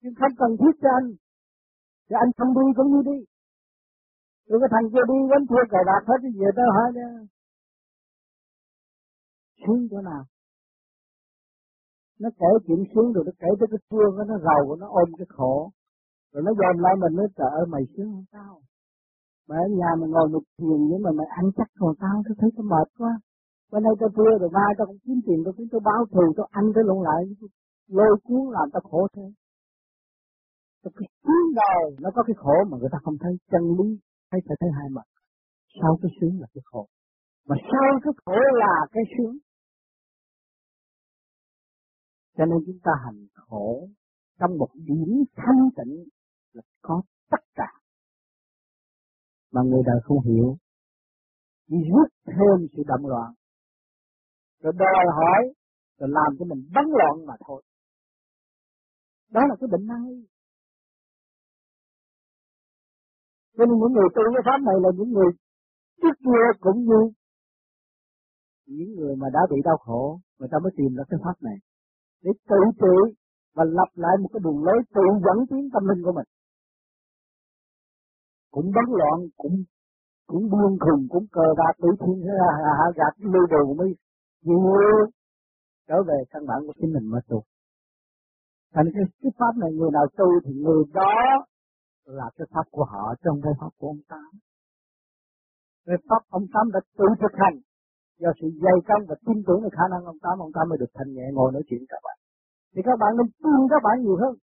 [0.00, 1.08] Nhưng không cần thiết cho anh.
[2.06, 3.18] Thì anh không đi cũng như đi.
[4.48, 6.84] Rồi cái thằng kia đi vẫn thua cài đạt hết cái gì đó hả?
[9.66, 10.24] Xuống chỗ nào?
[12.22, 15.26] nó kể chuyện sướng rồi nó kể tới cái thương nó rầu nó ôm cái
[15.28, 15.70] khổ
[16.32, 18.60] rồi nó dòm lại mình nó sợ mày sướng hơn tao
[19.48, 22.34] mà ở nhà mình ngồi một thiền nhưng mà mày ăn chắc còn tao tôi
[22.40, 23.12] thấy tao mệt quá
[23.72, 26.24] Bên nay tôi thưa rồi mai tôi cũng kiếm tiền tôi kiếm tôi báo thù
[26.36, 27.22] tôi ăn cái lộn lại
[27.88, 29.26] lôi cuốn làm tao khổ thế
[30.82, 33.88] cái sướng đời, nó có cái khổ mà người ta không thấy chân lý,
[34.30, 35.06] thấy phải thấy hai mặt
[35.80, 36.86] sau cái sướng là cái khổ
[37.48, 39.36] mà sau cái khổ là cái sướng
[42.36, 43.88] cho nên chúng ta hành khổ
[44.40, 46.04] trong một điểm thanh tịnh
[46.52, 47.72] là có tất cả.
[49.52, 50.56] Mà người đời không hiểu.
[51.68, 53.32] Chỉ rút thêm sự động loạn.
[54.62, 55.40] Rồi đòi hỏi,
[55.98, 57.62] rồi làm cho mình bắn loạn mà thôi.
[59.30, 60.04] Đó là cái bệnh năng
[63.56, 65.30] Cho nên những người tu cái pháp này là những người
[66.02, 67.00] trước kia cũng như
[68.66, 71.56] những người mà đã bị đau khổ, người ta mới tìm ra cái pháp này
[72.22, 72.96] để tự trị
[73.54, 76.28] và lập lại một cái đường lối tự dẫn tiến tâm linh của mình.
[78.50, 79.56] Cũng bấn loạn, cũng
[80.26, 82.48] cũng buông khùng, cũng cờ bạc tự thiên ra
[82.78, 83.90] hạ gạt lưu đồ mới
[84.42, 84.62] nhiều
[85.88, 87.42] trở về căn bản của chính mình mà tu.
[88.74, 91.14] Thành cái, cái pháp này người nào tu thì người đó
[92.04, 94.30] là cái pháp của họ trong cái pháp của ông Tám.
[95.86, 97.56] Cái pháp ông Tám đã tự thực hành
[98.18, 100.78] do sự dày công và tin tưởng về khả năng ông Tám, ông Tám mới
[100.78, 102.16] được thanh nhẹ ngồi nói chuyện các bạn.
[102.74, 104.34] Thì các bạn nên tin các bạn nhiều hơn.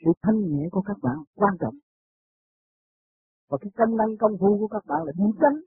[0.00, 1.74] Sự thanh nhẹ của các bạn quan trọng.
[3.48, 5.58] Và cái công năng công phu của các bạn là đi tránh.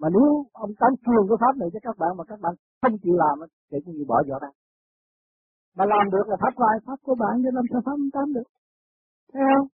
[0.00, 0.28] Mà nếu
[0.64, 3.34] ông Tám truyền cái pháp này cho các bạn mà các bạn không chịu làm
[3.70, 4.50] thì cũng như bỏ vỏ ra.
[5.76, 8.26] Mà làm được là pháp vai, pháp của bạn cho làm sao pháp ông Tám
[8.36, 8.48] được.
[9.32, 9.66] Thấy không?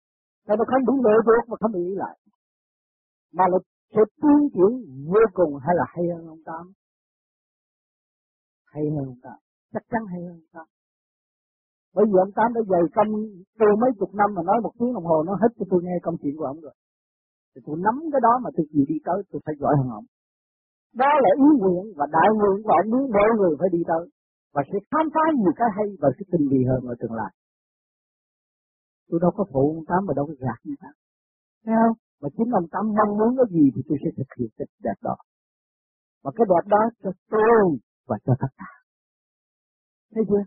[0.46, 2.16] Tại nó không bị lệ thuộc mà không bị ý lại.
[3.38, 3.58] Mà là
[3.94, 4.72] sẽ tiến triển
[5.12, 6.64] vô cùng hay là hay hơn ông Tám?
[8.72, 9.38] Hay hơn ông Tám,
[9.74, 10.68] chắc chắn hay hơn ông Tám.
[11.96, 13.10] Bởi vì ông Tám đã dày công
[13.60, 15.96] từ mấy chục năm mà nói một tiếng đồng hồ nó hết cho tôi nghe
[16.04, 16.74] công chuyện của ông rồi.
[17.52, 20.06] Thì tôi nắm cái đó mà tôi chịu đi tới, tôi phải gọi hàng ông.
[21.02, 24.04] Đó là ý nguyện và đại nguyện của ông muốn mọi người phải đi tới
[24.54, 27.32] và sẽ khám phá nhiều cái hay và sẽ tình vị hơn ở tương lai.
[29.10, 30.90] Tôi đâu có phụ ông Tám mà đâu có gạt người ta
[31.66, 31.98] Thấy không?
[32.22, 34.98] Mà chính ông Tám mong muốn cái gì thì tôi sẽ thực hiện cái đẹp
[35.08, 35.16] đó.
[36.24, 37.64] Và cái đẹp đó cho tôi
[38.08, 38.72] và cho tất cả.
[40.14, 40.44] Thấy chưa?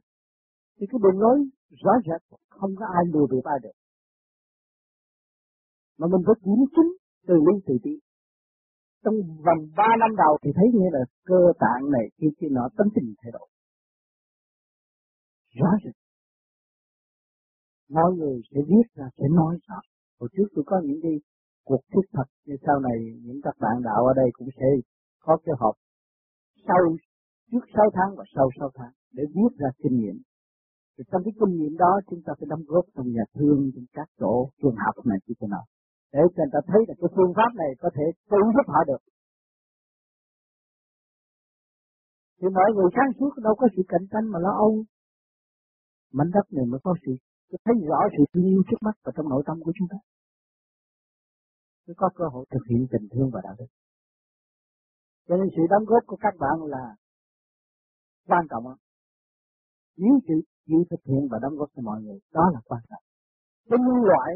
[0.76, 1.38] Thì cái đường lối
[1.82, 3.76] rõ rệt, không có ai lừa được ai được
[5.98, 6.90] mà mình phải kiểm chứng
[7.26, 7.90] từ lý từ tí.
[9.04, 9.14] Trong
[9.46, 12.86] vòng ba năm đầu thì thấy như là cơ tạng này khi khi nọ tâm
[12.94, 13.48] tình thay đổi.
[15.58, 15.94] Rõ rệt
[17.88, 19.78] mọi người sẽ viết ra sẽ nói rõ.
[20.20, 21.12] Hồi trước tôi có những cái
[21.64, 24.66] cuộc thuyết thật như sau này những các bạn đạo ở đây cũng sẽ
[25.20, 25.74] có cái họp
[26.68, 26.96] sau,
[27.50, 30.16] trước 6 tháng và sau 6 tháng để viết ra kinh nghiệm.
[30.98, 33.84] Thì trong cái kinh nghiệm đó, chúng ta phải đóng góp trong nhà thương, trong
[33.92, 35.64] các chỗ trường học này như thế nào
[36.12, 38.80] để cho người ta thấy là cái phương pháp này có thể tự giúp họ
[38.90, 39.02] được.
[42.38, 44.84] Thì mọi người sáng suốt đâu có sự cạnh tranh mà lo âu.
[46.12, 47.12] Mảnh đất này mới có sự
[47.64, 49.98] thấy rõ sự thương yêu trước mắt và trong nội tâm của chúng ta.
[51.86, 53.70] Mới có cơ hội thực hiện tình thương và đạo đức.
[55.28, 56.84] Cho nên sự đóng góp của các bạn là
[58.28, 58.78] quan trọng lắm.
[59.96, 60.34] Nếu sự
[60.66, 63.02] chịu thực hiện và đóng góp cho mọi người, đó là quan trọng.
[63.70, 64.30] Cái nhân loại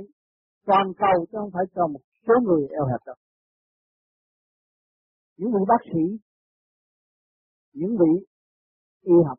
[0.68, 3.16] toàn cầu chứ không phải cho một số người eo hẹp đâu.
[5.36, 6.04] Những vị bác sĩ,
[7.72, 8.12] những vị
[9.02, 9.38] y học,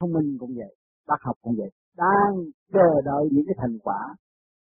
[0.00, 0.72] thông minh cũng vậy,
[1.06, 2.32] bác học cũng vậy, đang
[2.72, 4.00] chờ đợi những cái thành quả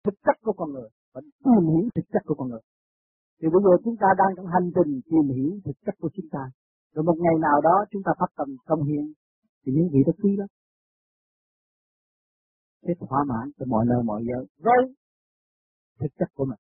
[0.04, 2.64] thực chất của con người và tìm hiểu thực chất của con người.
[3.40, 6.28] Thì bây giờ chúng ta đang trong hành trình tìm hiểu thực chất của chúng
[6.30, 6.44] ta.
[6.94, 9.04] Rồi một ngày nào đó chúng ta phát tâm công hiến
[9.62, 10.48] thì những vị đó quý lắm.
[12.82, 14.38] Sẽ thỏa mãn cho mọi nơi mọi giờ.
[14.64, 14.97] Với
[16.00, 16.60] thực chất của mình.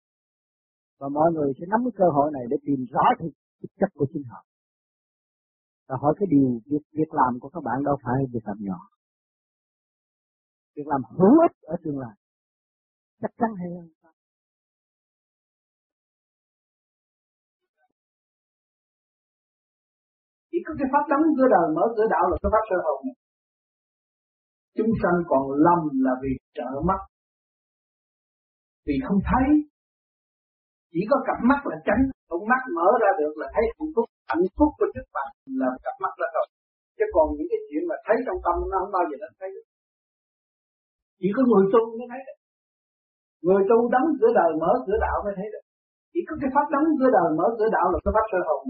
[0.99, 3.89] Và mọi người sẽ nắm cái cơ hội này để tìm rõ thực, thực chất
[3.93, 4.45] của chính họ.
[5.87, 8.79] Và hỏi cái điều việc việc làm của các bạn đâu phải việc làm nhỏ.
[10.75, 12.15] Việc làm hữu ích ở tương lai.
[13.21, 13.87] Chắc chắn hay hơn
[20.53, 23.01] chỉ có cái pháp đóng cửa đời mở cửa đạo là cái pháp sơ hồn.
[24.77, 27.01] Chúng sanh còn lầm là vì trợ mắt
[28.87, 29.47] vì không thấy.
[30.93, 32.03] Chỉ có cặp mắt là tránh.
[32.29, 34.07] Con mắt mở ra được là thấy hạnh phúc.
[34.31, 35.27] Hạnh phúc của trước mặt
[35.61, 36.47] là cặp mắt ra rồi.
[36.97, 39.49] Chứ còn những cái chuyện mà thấy trong tâm nó không bao giờ nó thấy
[39.55, 39.65] được.
[41.19, 42.39] Chỉ có người tu mới thấy được.
[43.45, 45.63] Người tu đóng cửa đời mở cửa đạo mới thấy được.
[46.13, 48.63] Chỉ có cái pháp đóng cửa đời mở cửa đạo là cái pháp sơ hồn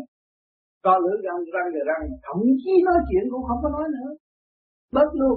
[0.86, 2.04] co lưỡi răng răng rồi răng.
[2.26, 4.10] Thậm chí nói chuyện cũng không có nói nữa.
[4.96, 5.36] Bớt luôn.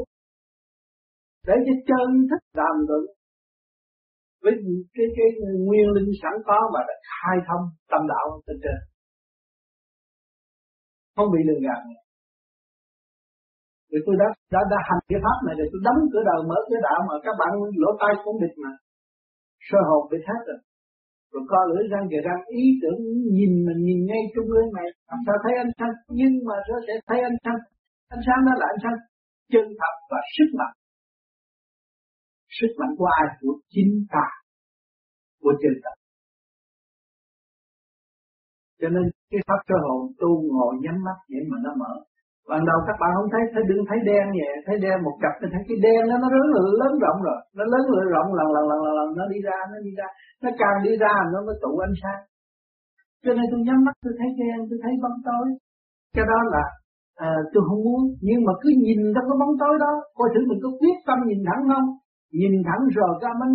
[1.46, 3.04] Để cho chân thích đàm luận
[4.42, 4.52] với
[4.94, 5.28] cái cái
[5.66, 8.78] nguyên linh sẵn có mà đã khai thông tâm đạo tinh trên
[11.16, 11.80] không bị lừa gạt
[13.90, 16.58] vì tôi đã, đã đã hành cái pháp này rồi tôi đóng cửa đầu mở
[16.68, 17.50] cửa đạo mà các bạn
[17.82, 18.72] lỗ tai cũng bịt mà
[19.68, 20.58] sơ hồn bị hết rồi
[21.32, 23.00] rồi co lưỡi răng kìa răng ý tưởng
[23.36, 25.94] nhìn mình nhìn ngay trung ương này làm sao thấy anh sanh?
[26.18, 27.58] nhưng mà nó sẽ thấy anh sanh.
[28.14, 28.98] Anh sáng nó là anh sanh.
[29.52, 30.74] chân thật và sức mạnh
[32.58, 34.26] sức mạnh của ai của chính ta
[35.42, 35.96] của chân tâm
[38.80, 41.94] cho nên cái pháp sơ hồn tu ngồi nhắm mắt để mà nó mở.
[42.50, 45.32] Ban đầu các bạn không thấy thấy đừng thấy đen nhẹ thấy đen một cặp
[45.40, 46.46] thì thấy cái đen nó nó lớn
[46.82, 47.40] lớn rộng rồi.
[47.56, 47.82] Nó lớn
[48.14, 50.08] rộng lần lần lần lần nó đi ra nó đi ra.
[50.42, 52.22] Nó càng đi ra nó mới tụ ánh sáng.
[53.24, 55.46] Cho nên tôi nhắm mắt tôi thấy đen tôi thấy bóng tối.
[56.14, 56.64] Cái đó là
[57.26, 58.02] à, tôi không muốn.
[58.28, 59.92] Nhưng mà cứ nhìn trong cái bóng tối đó.
[60.18, 61.86] Coi thử mình có quyết tâm nhìn thẳng không?
[62.38, 63.54] Nhìn thẳng rồi cái bóng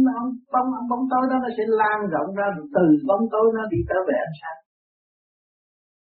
[0.54, 3.98] bóng bóng tối đó nó sẽ lan rộng ra từ bóng tối nó đi trở
[4.08, 4.60] về ánh sáng.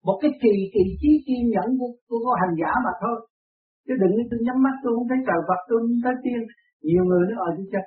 [0.07, 3.17] Một cái kỳ kỳ trí kiên nhẫn của, của, của hành giả mà thôi.
[3.87, 6.41] Chứ đừng tôi nhắm mắt tôi không thấy trời Phật tôi không thấy tiên.
[6.89, 7.85] Nhiều người nó ở ờ, tôi chết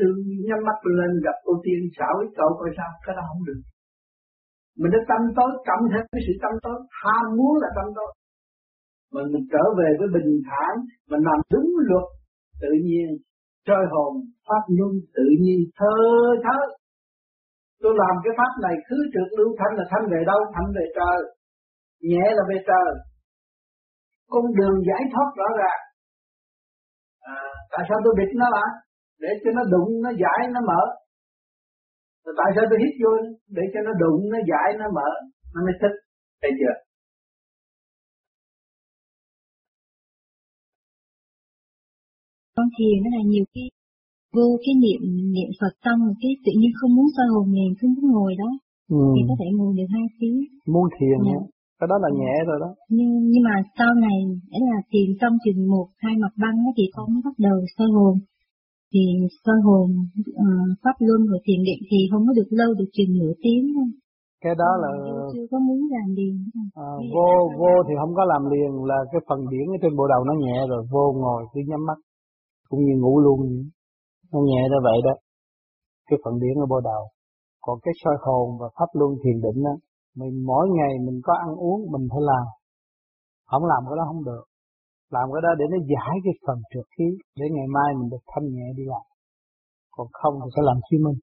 [0.00, 0.16] đừng
[0.48, 2.90] nhắm mắt lên gặp cô tiên xảo với cậu coi sao.
[3.04, 3.60] Cái đó không được.
[4.80, 8.10] Mình đã tâm tối cộng thêm cái sự tâm tối ham muốn là tâm tối.
[9.14, 10.72] Mình mình trở về với bình thản
[11.10, 12.06] mình làm đúng luật
[12.62, 13.08] tự nhiên
[13.68, 14.12] trời hồn
[14.48, 15.94] pháp luân tự nhiên thơ
[16.44, 16.58] thớ
[17.82, 20.40] tôi làm cái pháp này cứ trượt lưu thanh là thanh về đâu?
[20.54, 21.18] Thanh về trời.
[22.10, 22.90] Nhẹ là về trời.
[24.32, 25.80] Con đường giải thoát rõ ràng.
[27.32, 27.36] À,
[27.72, 28.70] tại sao tôi bịt nó lại
[29.22, 30.82] để cho nó đụng nó giải nó mở.
[32.24, 33.12] Rồi tại sao tôi hít vô?
[33.56, 35.08] Để cho nó đụng nó giải nó mở.
[35.54, 35.96] Nó mới thích.
[36.42, 36.74] Thấy chưa?
[42.62, 43.66] Con thiền nó là nhiều cái
[44.36, 45.02] vô cái niệm
[45.36, 48.50] niệm Phật xong cái tự nhiên không muốn soi hồn liền không muốn ngồi đó.
[48.96, 49.02] Ừ.
[49.14, 50.38] thì có thể ngồi được hai tiếng.
[50.72, 51.38] Muốn thiền dạ.
[51.78, 52.70] cái đó là nhẹ rồi đó.
[52.96, 54.18] Nhưng nhưng mà sau này
[54.56, 57.88] ấy là thiền xong chừng một hai mặt băng thì con mới bắt đầu soi
[57.96, 58.14] hồn.
[58.92, 59.02] Thì
[59.44, 59.86] soi hồn
[60.44, 63.64] uh, pháp luân rồi thiền định thì không có được lâu được chừng nửa tiếng
[63.74, 63.88] thôi.
[64.44, 64.90] Cái đó là
[65.32, 66.34] chưa có muốn làm liền.
[66.88, 67.28] À, vô
[67.60, 70.34] vô thì không có làm liền là cái phần điển ở trên bộ đầu nó
[70.44, 71.98] nhẹ rồi vô ngồi cứ nhắm mắt
[72.72, 73.38] cũng như ngủ luôn.
[74.32, 75.14] Nó nhẹ ra vậy đó.
[76.08, 77.02] Cái phần điển ở bộ đầu
[77.64, 79.74] còn cái soi hồn và pháp luân thiền định á
[80.20, 82.46] mình mỗi ngày mình có ăn uống mình phải làm.
[83.50, 84.44] Không làm cái đó không được.
[85.14, 87.08] Làm cái đó để nó giải cái phần trượt khí
[87.38, 89.04] để ngày mai mình được thanh nhẹ đi làm.
[89.96, 91.18] Còn không thì sẽ làm chi mình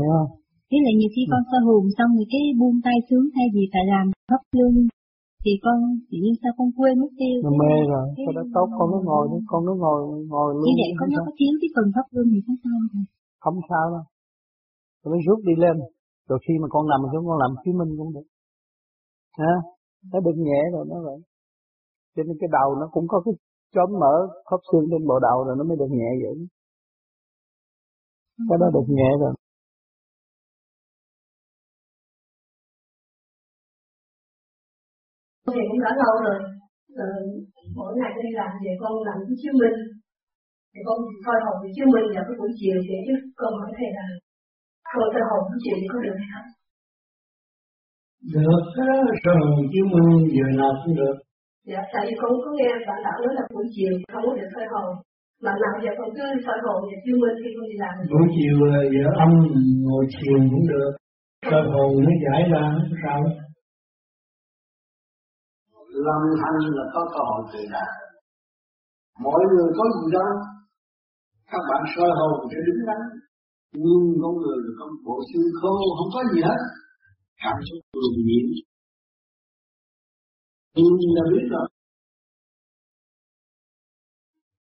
[0.00, 0.30] hiểu không?
[0.68, 3.62] Thế là nhiều khi con soi hồn xong rồi cái buông tay xuống thay vì
[3.72, 4.74] phải làm pháp luân
[5.42, 5.76] thì con
[6.08, 7.36] tự nhiên sao con quên mất tiêu.
[7.46, 10.00] Nó mê rồi cái, đó tốt con cứ ngồi đi con cứ ngồi
[10.32, 12.76] ngồi luôn như vậy con nó có thiếu cái phần pháp luân thì không sao
[12.92, 13.04] rồi
[13.44, 14.04] không sao đâu.
[15.04, 15.76] Rồi rút đi lên.
[16.28, 18.26] Rồi khi mà con nằm xuống con làm chứng minh cũng được.
[19.38, 19.54] Ha
[20.12, 21.18] nó được nhẹ rồi nó vậy.
[22.14, 23.34] Cho nên cái đầu nó cũng có cái
[23.74, 24.14] chóm mở
[24.48, 26.34] khớp xương trên bộ đầu rồi nó mới được nhẹ vậy.
[28.48, 29.32] Cái đó được nhẹ rồi
[35.54, 36.38] thì cũng đã lâu rồi.
[37.04, 37.08] Ừ,
[37.78, 39.78] mỗi ngày đi làm về con làm cái chứng minh.
[40.72, 43.70] Thì con coi hồn thì chứng minh vào cái buổi chiều vậy chứ con hỏi
[43.76, 44.04] thầy là
[44.94, 46.48] coi coi hồn buổi chiều có được hay không
[48.34, 51.16] được cái là sơ hồn chứng minh giờ nào cũng được?
[51.70, 54.48] Dạ tại vì con có nghe bạn đạo nói là buổi chiều không có được
[54.54, 54.88] soi hồn
[55.44, 57.94] bạn nào giờ con cứ soi hồn và chứng minh khi con đi làm.
[58.12, 58.56] Buổi chiều
[58.94, 59.32] giờ âm
[59.86, 60.90] ngồi thiền cũng được.
[61.50, 62.64] Sơ hồn nó giải ra
[63.02, 63.20] sao
[66.06, 67.90] lâm thanh là có cơ hội tự đạt
[69.18, 70.26] mọi người có gì đó,
[71.50, 73.00] các bạn soi hồn sẽ đứng đắn
[73.72, 76.60] nhưng con người là con bộ xương khô, không có gì hết.
[77.42, 78.46] Cảm xúc luồng nhiễm.
[80.76, 81.68] Nhưng là biết rồi.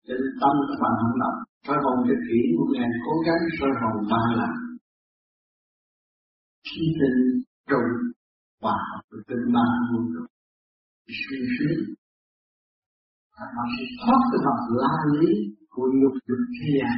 [0.07, 1.35] Nên tâm các bạn không làm
[1.67, 4.55] soi hồn cho kỹ một ngày cố gắng soi hồn ba lần.
[6.69, 7.21] Khi tình
[7.71, 7.91] trùng
[8.63, 10.28] và học tình ba muôn rồi
[11.25, 11.83] suy sướng
[13.57, 15.31] nó sẽ thoát cái vòng la lý
[15.75, 16.97] của nhục dục thế gian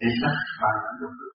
[0.00, 0.70] để tất cả
[1.00, 1.34] nhục dục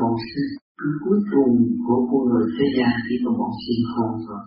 [0.00, 0.42] một sự
[0.78, 1.52] cứ cuối cùng
[1.86, 4.42] của con người thế gian chỉ có một sinh khôn thôi.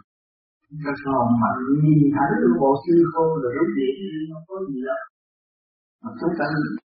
[0.86, 1.50] Các hồn mà
[1.84, 3.96] nhìn thấy được bộ sư khô là lúc điện
[4.32, 5.02] không có gì đâu.
[6.02, 6.46] Mà chúng ta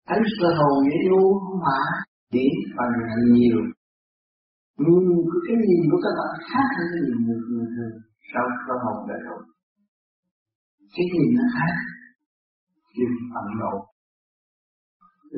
[0.08, 1.82] thấy sơ hồn dễ vô không hả?
[2.34, 2.46] Chỉ
[2.76, 2.92] phần
[3.36, 3.60] nhiều.
[4.84, 5.06] Nhưng
[5.46, 7.20] cái nhìn của các bạn khác hơn cái nhìn
[7.50, 7.96] người thường
[8.34, 9.38] sau cơ hồn đầy đủ
[10.96, 11.74] cái gì nó khác?
[12.96, 13.74] Nhìn phận độ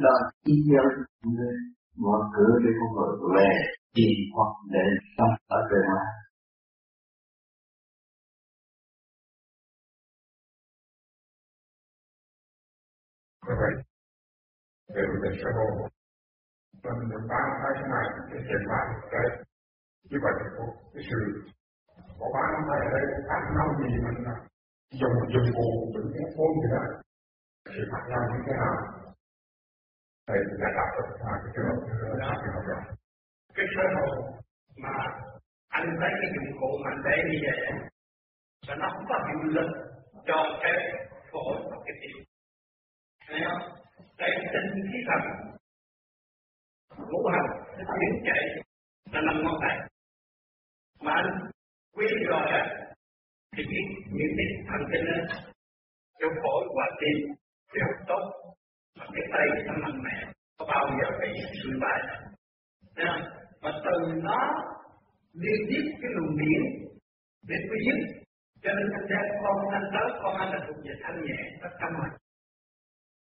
[0.04, 1.56] đó ý người
[1.98, 3.50] mở cửa để con người về
[3.94, 4.86] tìm hoặc để
[5.18, 6.06] sống ở đời ngoài.
[13.48, 13.74] Vậy
[14.96, 15.90] về về xã hội
[16.84, 19.26] mình được bán cái này, để triển khai cái
[20.10, 21.20] như vậy thì có cái sự
[22.20, 24.18] có bán hai ở đây các năm gì mình
[25.02, 26.84] dùng dụng cụ mình cũng phôn gì đó
[27.70, 28.76] thì khác nhau như thế nào.
[30.28, 32.82] Thầy cũng đã đọc được mà cái trường hợp đó thì học rồi.
[33.56, 34.08] Cái sơ hồ
[34.84, 34.94] mà
[35.70, 37.60] anh lấy cái dụng cụ mà anh để như vậy
[38.68, 39.70] là nó không có hiệu lực
[40.28, 40.76] cho cái
[41.32, 42.18] phổi và cái tim
[43.28, 43.62] thấy không?
[44.18, 45.22] Cái tinh khí thần
[47.10, 47.48] ngũ hành
[47.78, 48.44] nó chuyển chạy,
[49.12, 49.76] là nằm ngón tay.
[51.02, 51.30] Mà anh
[51.96, 52.64] quý rồi á
[53.58, 53.86] thì biết
[54.18, 55.36] những cái thần kinh đó
[56.20, 57.18] trong phổi và tim
[57.74, 58.24] đều tốt,
[58.98, 61.30] mà cái tay nó mạnh mẽ, có bao giờ bị
[61.64, 62.00] suy bại
[62.96, 63.06] Thấy?
[63.62, 64.40] Và từ nó
[65.34, 66.62] liên tiếp cái luồng điển
[67.48, 68.00] để quý nhất
[68.64, 71.68] cho nên thành ra con anh tới con anh là thuộc về thanh nhẹ, nó
[71.80, 72.16] tâm mạnh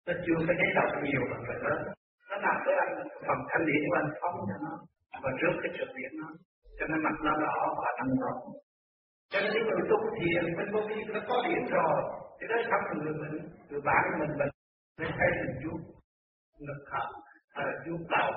[0.07, 1.75] nó chưa có thấy đọc nhiều bằng vậy đó
[2.31, 2.93] nó làm tới anh
[3.27, 4.75] phần thanh điển của anh phóng cho nó,
[5.23, 6.29] và trước cái trực điển nó
[6.79, 8.43] cho nên mặt nó đỏ và tăng rộng.
[9.31, 11.99] Cho nên những người tu thiền, mình vô vi nó có điển rồi,
[12.39, 13.37] thì nó thăm người mình
[13.69, 14.53] người bạn mình mình
[14.99, 15.81] nên thấy mình vuốt
[16.65, 17.15] ngực họng
[17.55, 18.31] hay là vuốt đầu.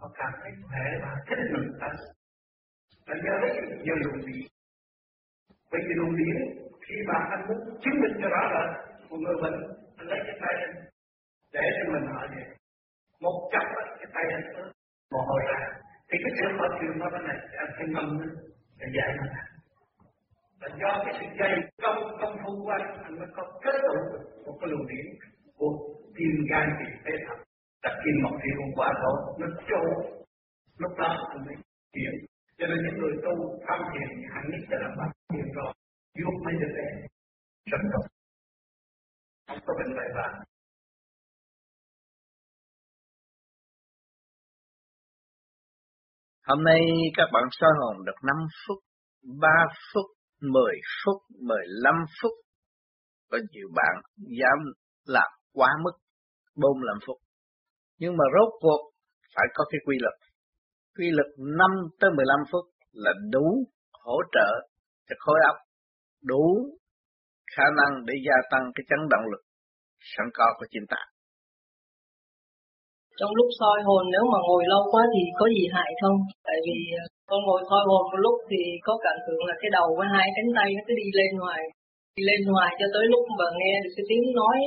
[0.00, 1.88] Họ cảm thấy khỏe và thích mình ta
[3.06, 3.52] thành nhớ đấy
[3.86, 4.46] giờ luồng điện.
[5.70, 6.36] Bởi vì luồng điện,
[6.84, 8.64] khi mà anh muốn chứng minh cho rõ là
[9.08, 9.56] một người mình,
[9.96, 10.74] anh lấy cái tay anh
[11.52, 12.46] để cho mình hỏi vậy
[13.20, 13.66] một chập
[13.98, 14.72] cái tay anh ướt
[15.12, 15.77] một hồi ra
[16.08, 18.08] thì cái sự họ trường nó bên này anh phải ngâm
[18.78, 19.24] để dạy nó
[20.60, 21.52] là do cái sự dày
[21.82, 23.96] công công phu của anh anh mới có kết tụ
[24.46, 25.06] một cái luồng điển
[25.58, 25.72] của
[26.16, 27.38] tim gan thịt tế thật
[27.82, 29.82] tất kim mộc thủy hôm qua đó nó chỗ
[30.78, 31.54] lúc đó anh mới
[31.96, 32.12] hiểu
[32.58, 33.34] cho nên những người tu
[33.66, 35.72] tham thiền hẳn nhất là làm bắt thiền rồi,
[36.18, 36.86] giúp mấy đứa bé
[37.70, 38.04] sống tốt
[39.48, 40.32] không có bệnh bại bạc
[46.48, 46.80] Hôm nay
[47.16, 48.36] các bạn soi hồn được 5
[48.66, 48.78] phút,
[49.40, 49.48] 3
[49.92, 50.06] phút,
[50.40, 50.72] 10
[51.04, 52.32] phút, 15 phút.
[53.30, 54.58] Có nhiều bạn dám
[55.06, 55.90] làm quá mức
[56.56, 57.16] 45 phút.
[57.98, 58.90] Nhưng mà rốt cuộc
[59.34, 60.14] phải có cái quy luật.
[60.96, 61.70] quy luật 5
[62.00, 64.50] tới 15 phút là đủ hỗ trợ
[65.08, 65.56] cho khối óc,
[66.22, 66.44] đủ
[67.56, 69.42] khả năng để gia tăng cái chấn động lực
[70.00, 71.08] sẵn có của chính tạng.
[73.18, 76.16] Trong lúc soi hồn nếu mà ngồi lâu quá thì có gì hại không?
[76.48, 79.70] Tại vì ờ, con ngồi soi hồn một lúc thì có cảm tưởng là cái
[79.76, 81.62] đầu với hai cánh tay nó cứ đi lên ngoài,
[82.16, 84.58] đi lên ngoài cho tới lúc mà nghe được cái tiếng nói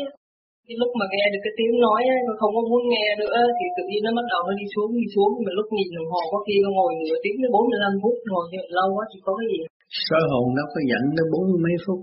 [0.67, 3.65] cái lúc mà nghe được cái tiếng nói con không có muốn nghe nữa thì
[3.77, 5.31] tự nhiên nó bắt đầu nó đi xuống đi xuống.
[5.45, 7.93] Mà lúc nhìn đồng hồ có khi con ngồi nửa tiếng đến bốn mươi lăm
[8.01, 9.59] phút ngồi như lâu quá thì có cái gì.
[10.07, 11.99] Soi hồn nó có dẫn đến bốn mươi mấy phút?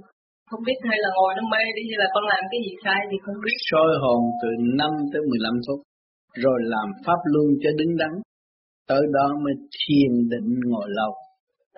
[0.50, 3.00] Không biết hay là ngồi nó mê đi hay là con làm cái gì sai
[3.10, 3.56] thì không biết.
[3.70, 4.48] Soi hồn từ
[4.80, 5.80] 5 tới 15 phút
[6.44, 8.12] rồi làm pháp luân cho đứng đắn.
[8.88, 11.12] Tới đó mới thiền định ngồi lâu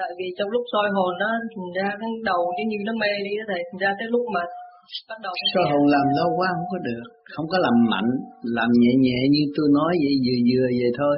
[0.01, 3.13] tại vì trong lúc soi hồn nó thành ra cái đầu như như nó mê
[3.27, 3.61] đi thầy.
[3.69, 4.43] Thành ra cái lúc mà
[5.09, 7.07] bắt đầu soi hồn làm lâu quá không có được.
[7.35, 8.11] Không có làm mạnh
[8.57, 11.17] làm nhẹ nhẹ như tôi nói vậy vừa vừa vậy thôi.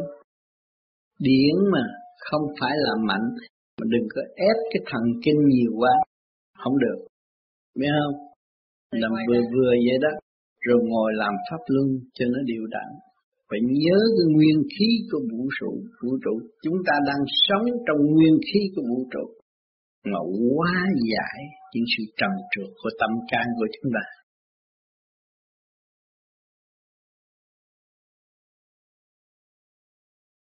[1.26, 1.84] Điển mà
[2.26, 3.26] không phải làm mạnh
[3.78, 4.20] mà đừng có
[4.50, 5.94] ép cái thần kinh nhiều quá
[6.62, 6.98] không được.
[7.80, 8.16] Biết không?
[9.02, 10.12] Làm vừa vừa vậy đó
[10.66, 12.88] rồi ngồi làm pháp luân cho nó điều đặn
[13.52, 15.72] phải nhớ cái nguyên khí của vũ trụ.
[16.02, 16.34] Vũ trụ,
[16.64, 19.26] chúng ta đang sống trong nguyên khí của vũ trụ.
[20.10, 20.74] Mà quá
[21.10, 21.38] giải
[21.72, 24.04] những sự trầm trượt của tâm can của chúng ta.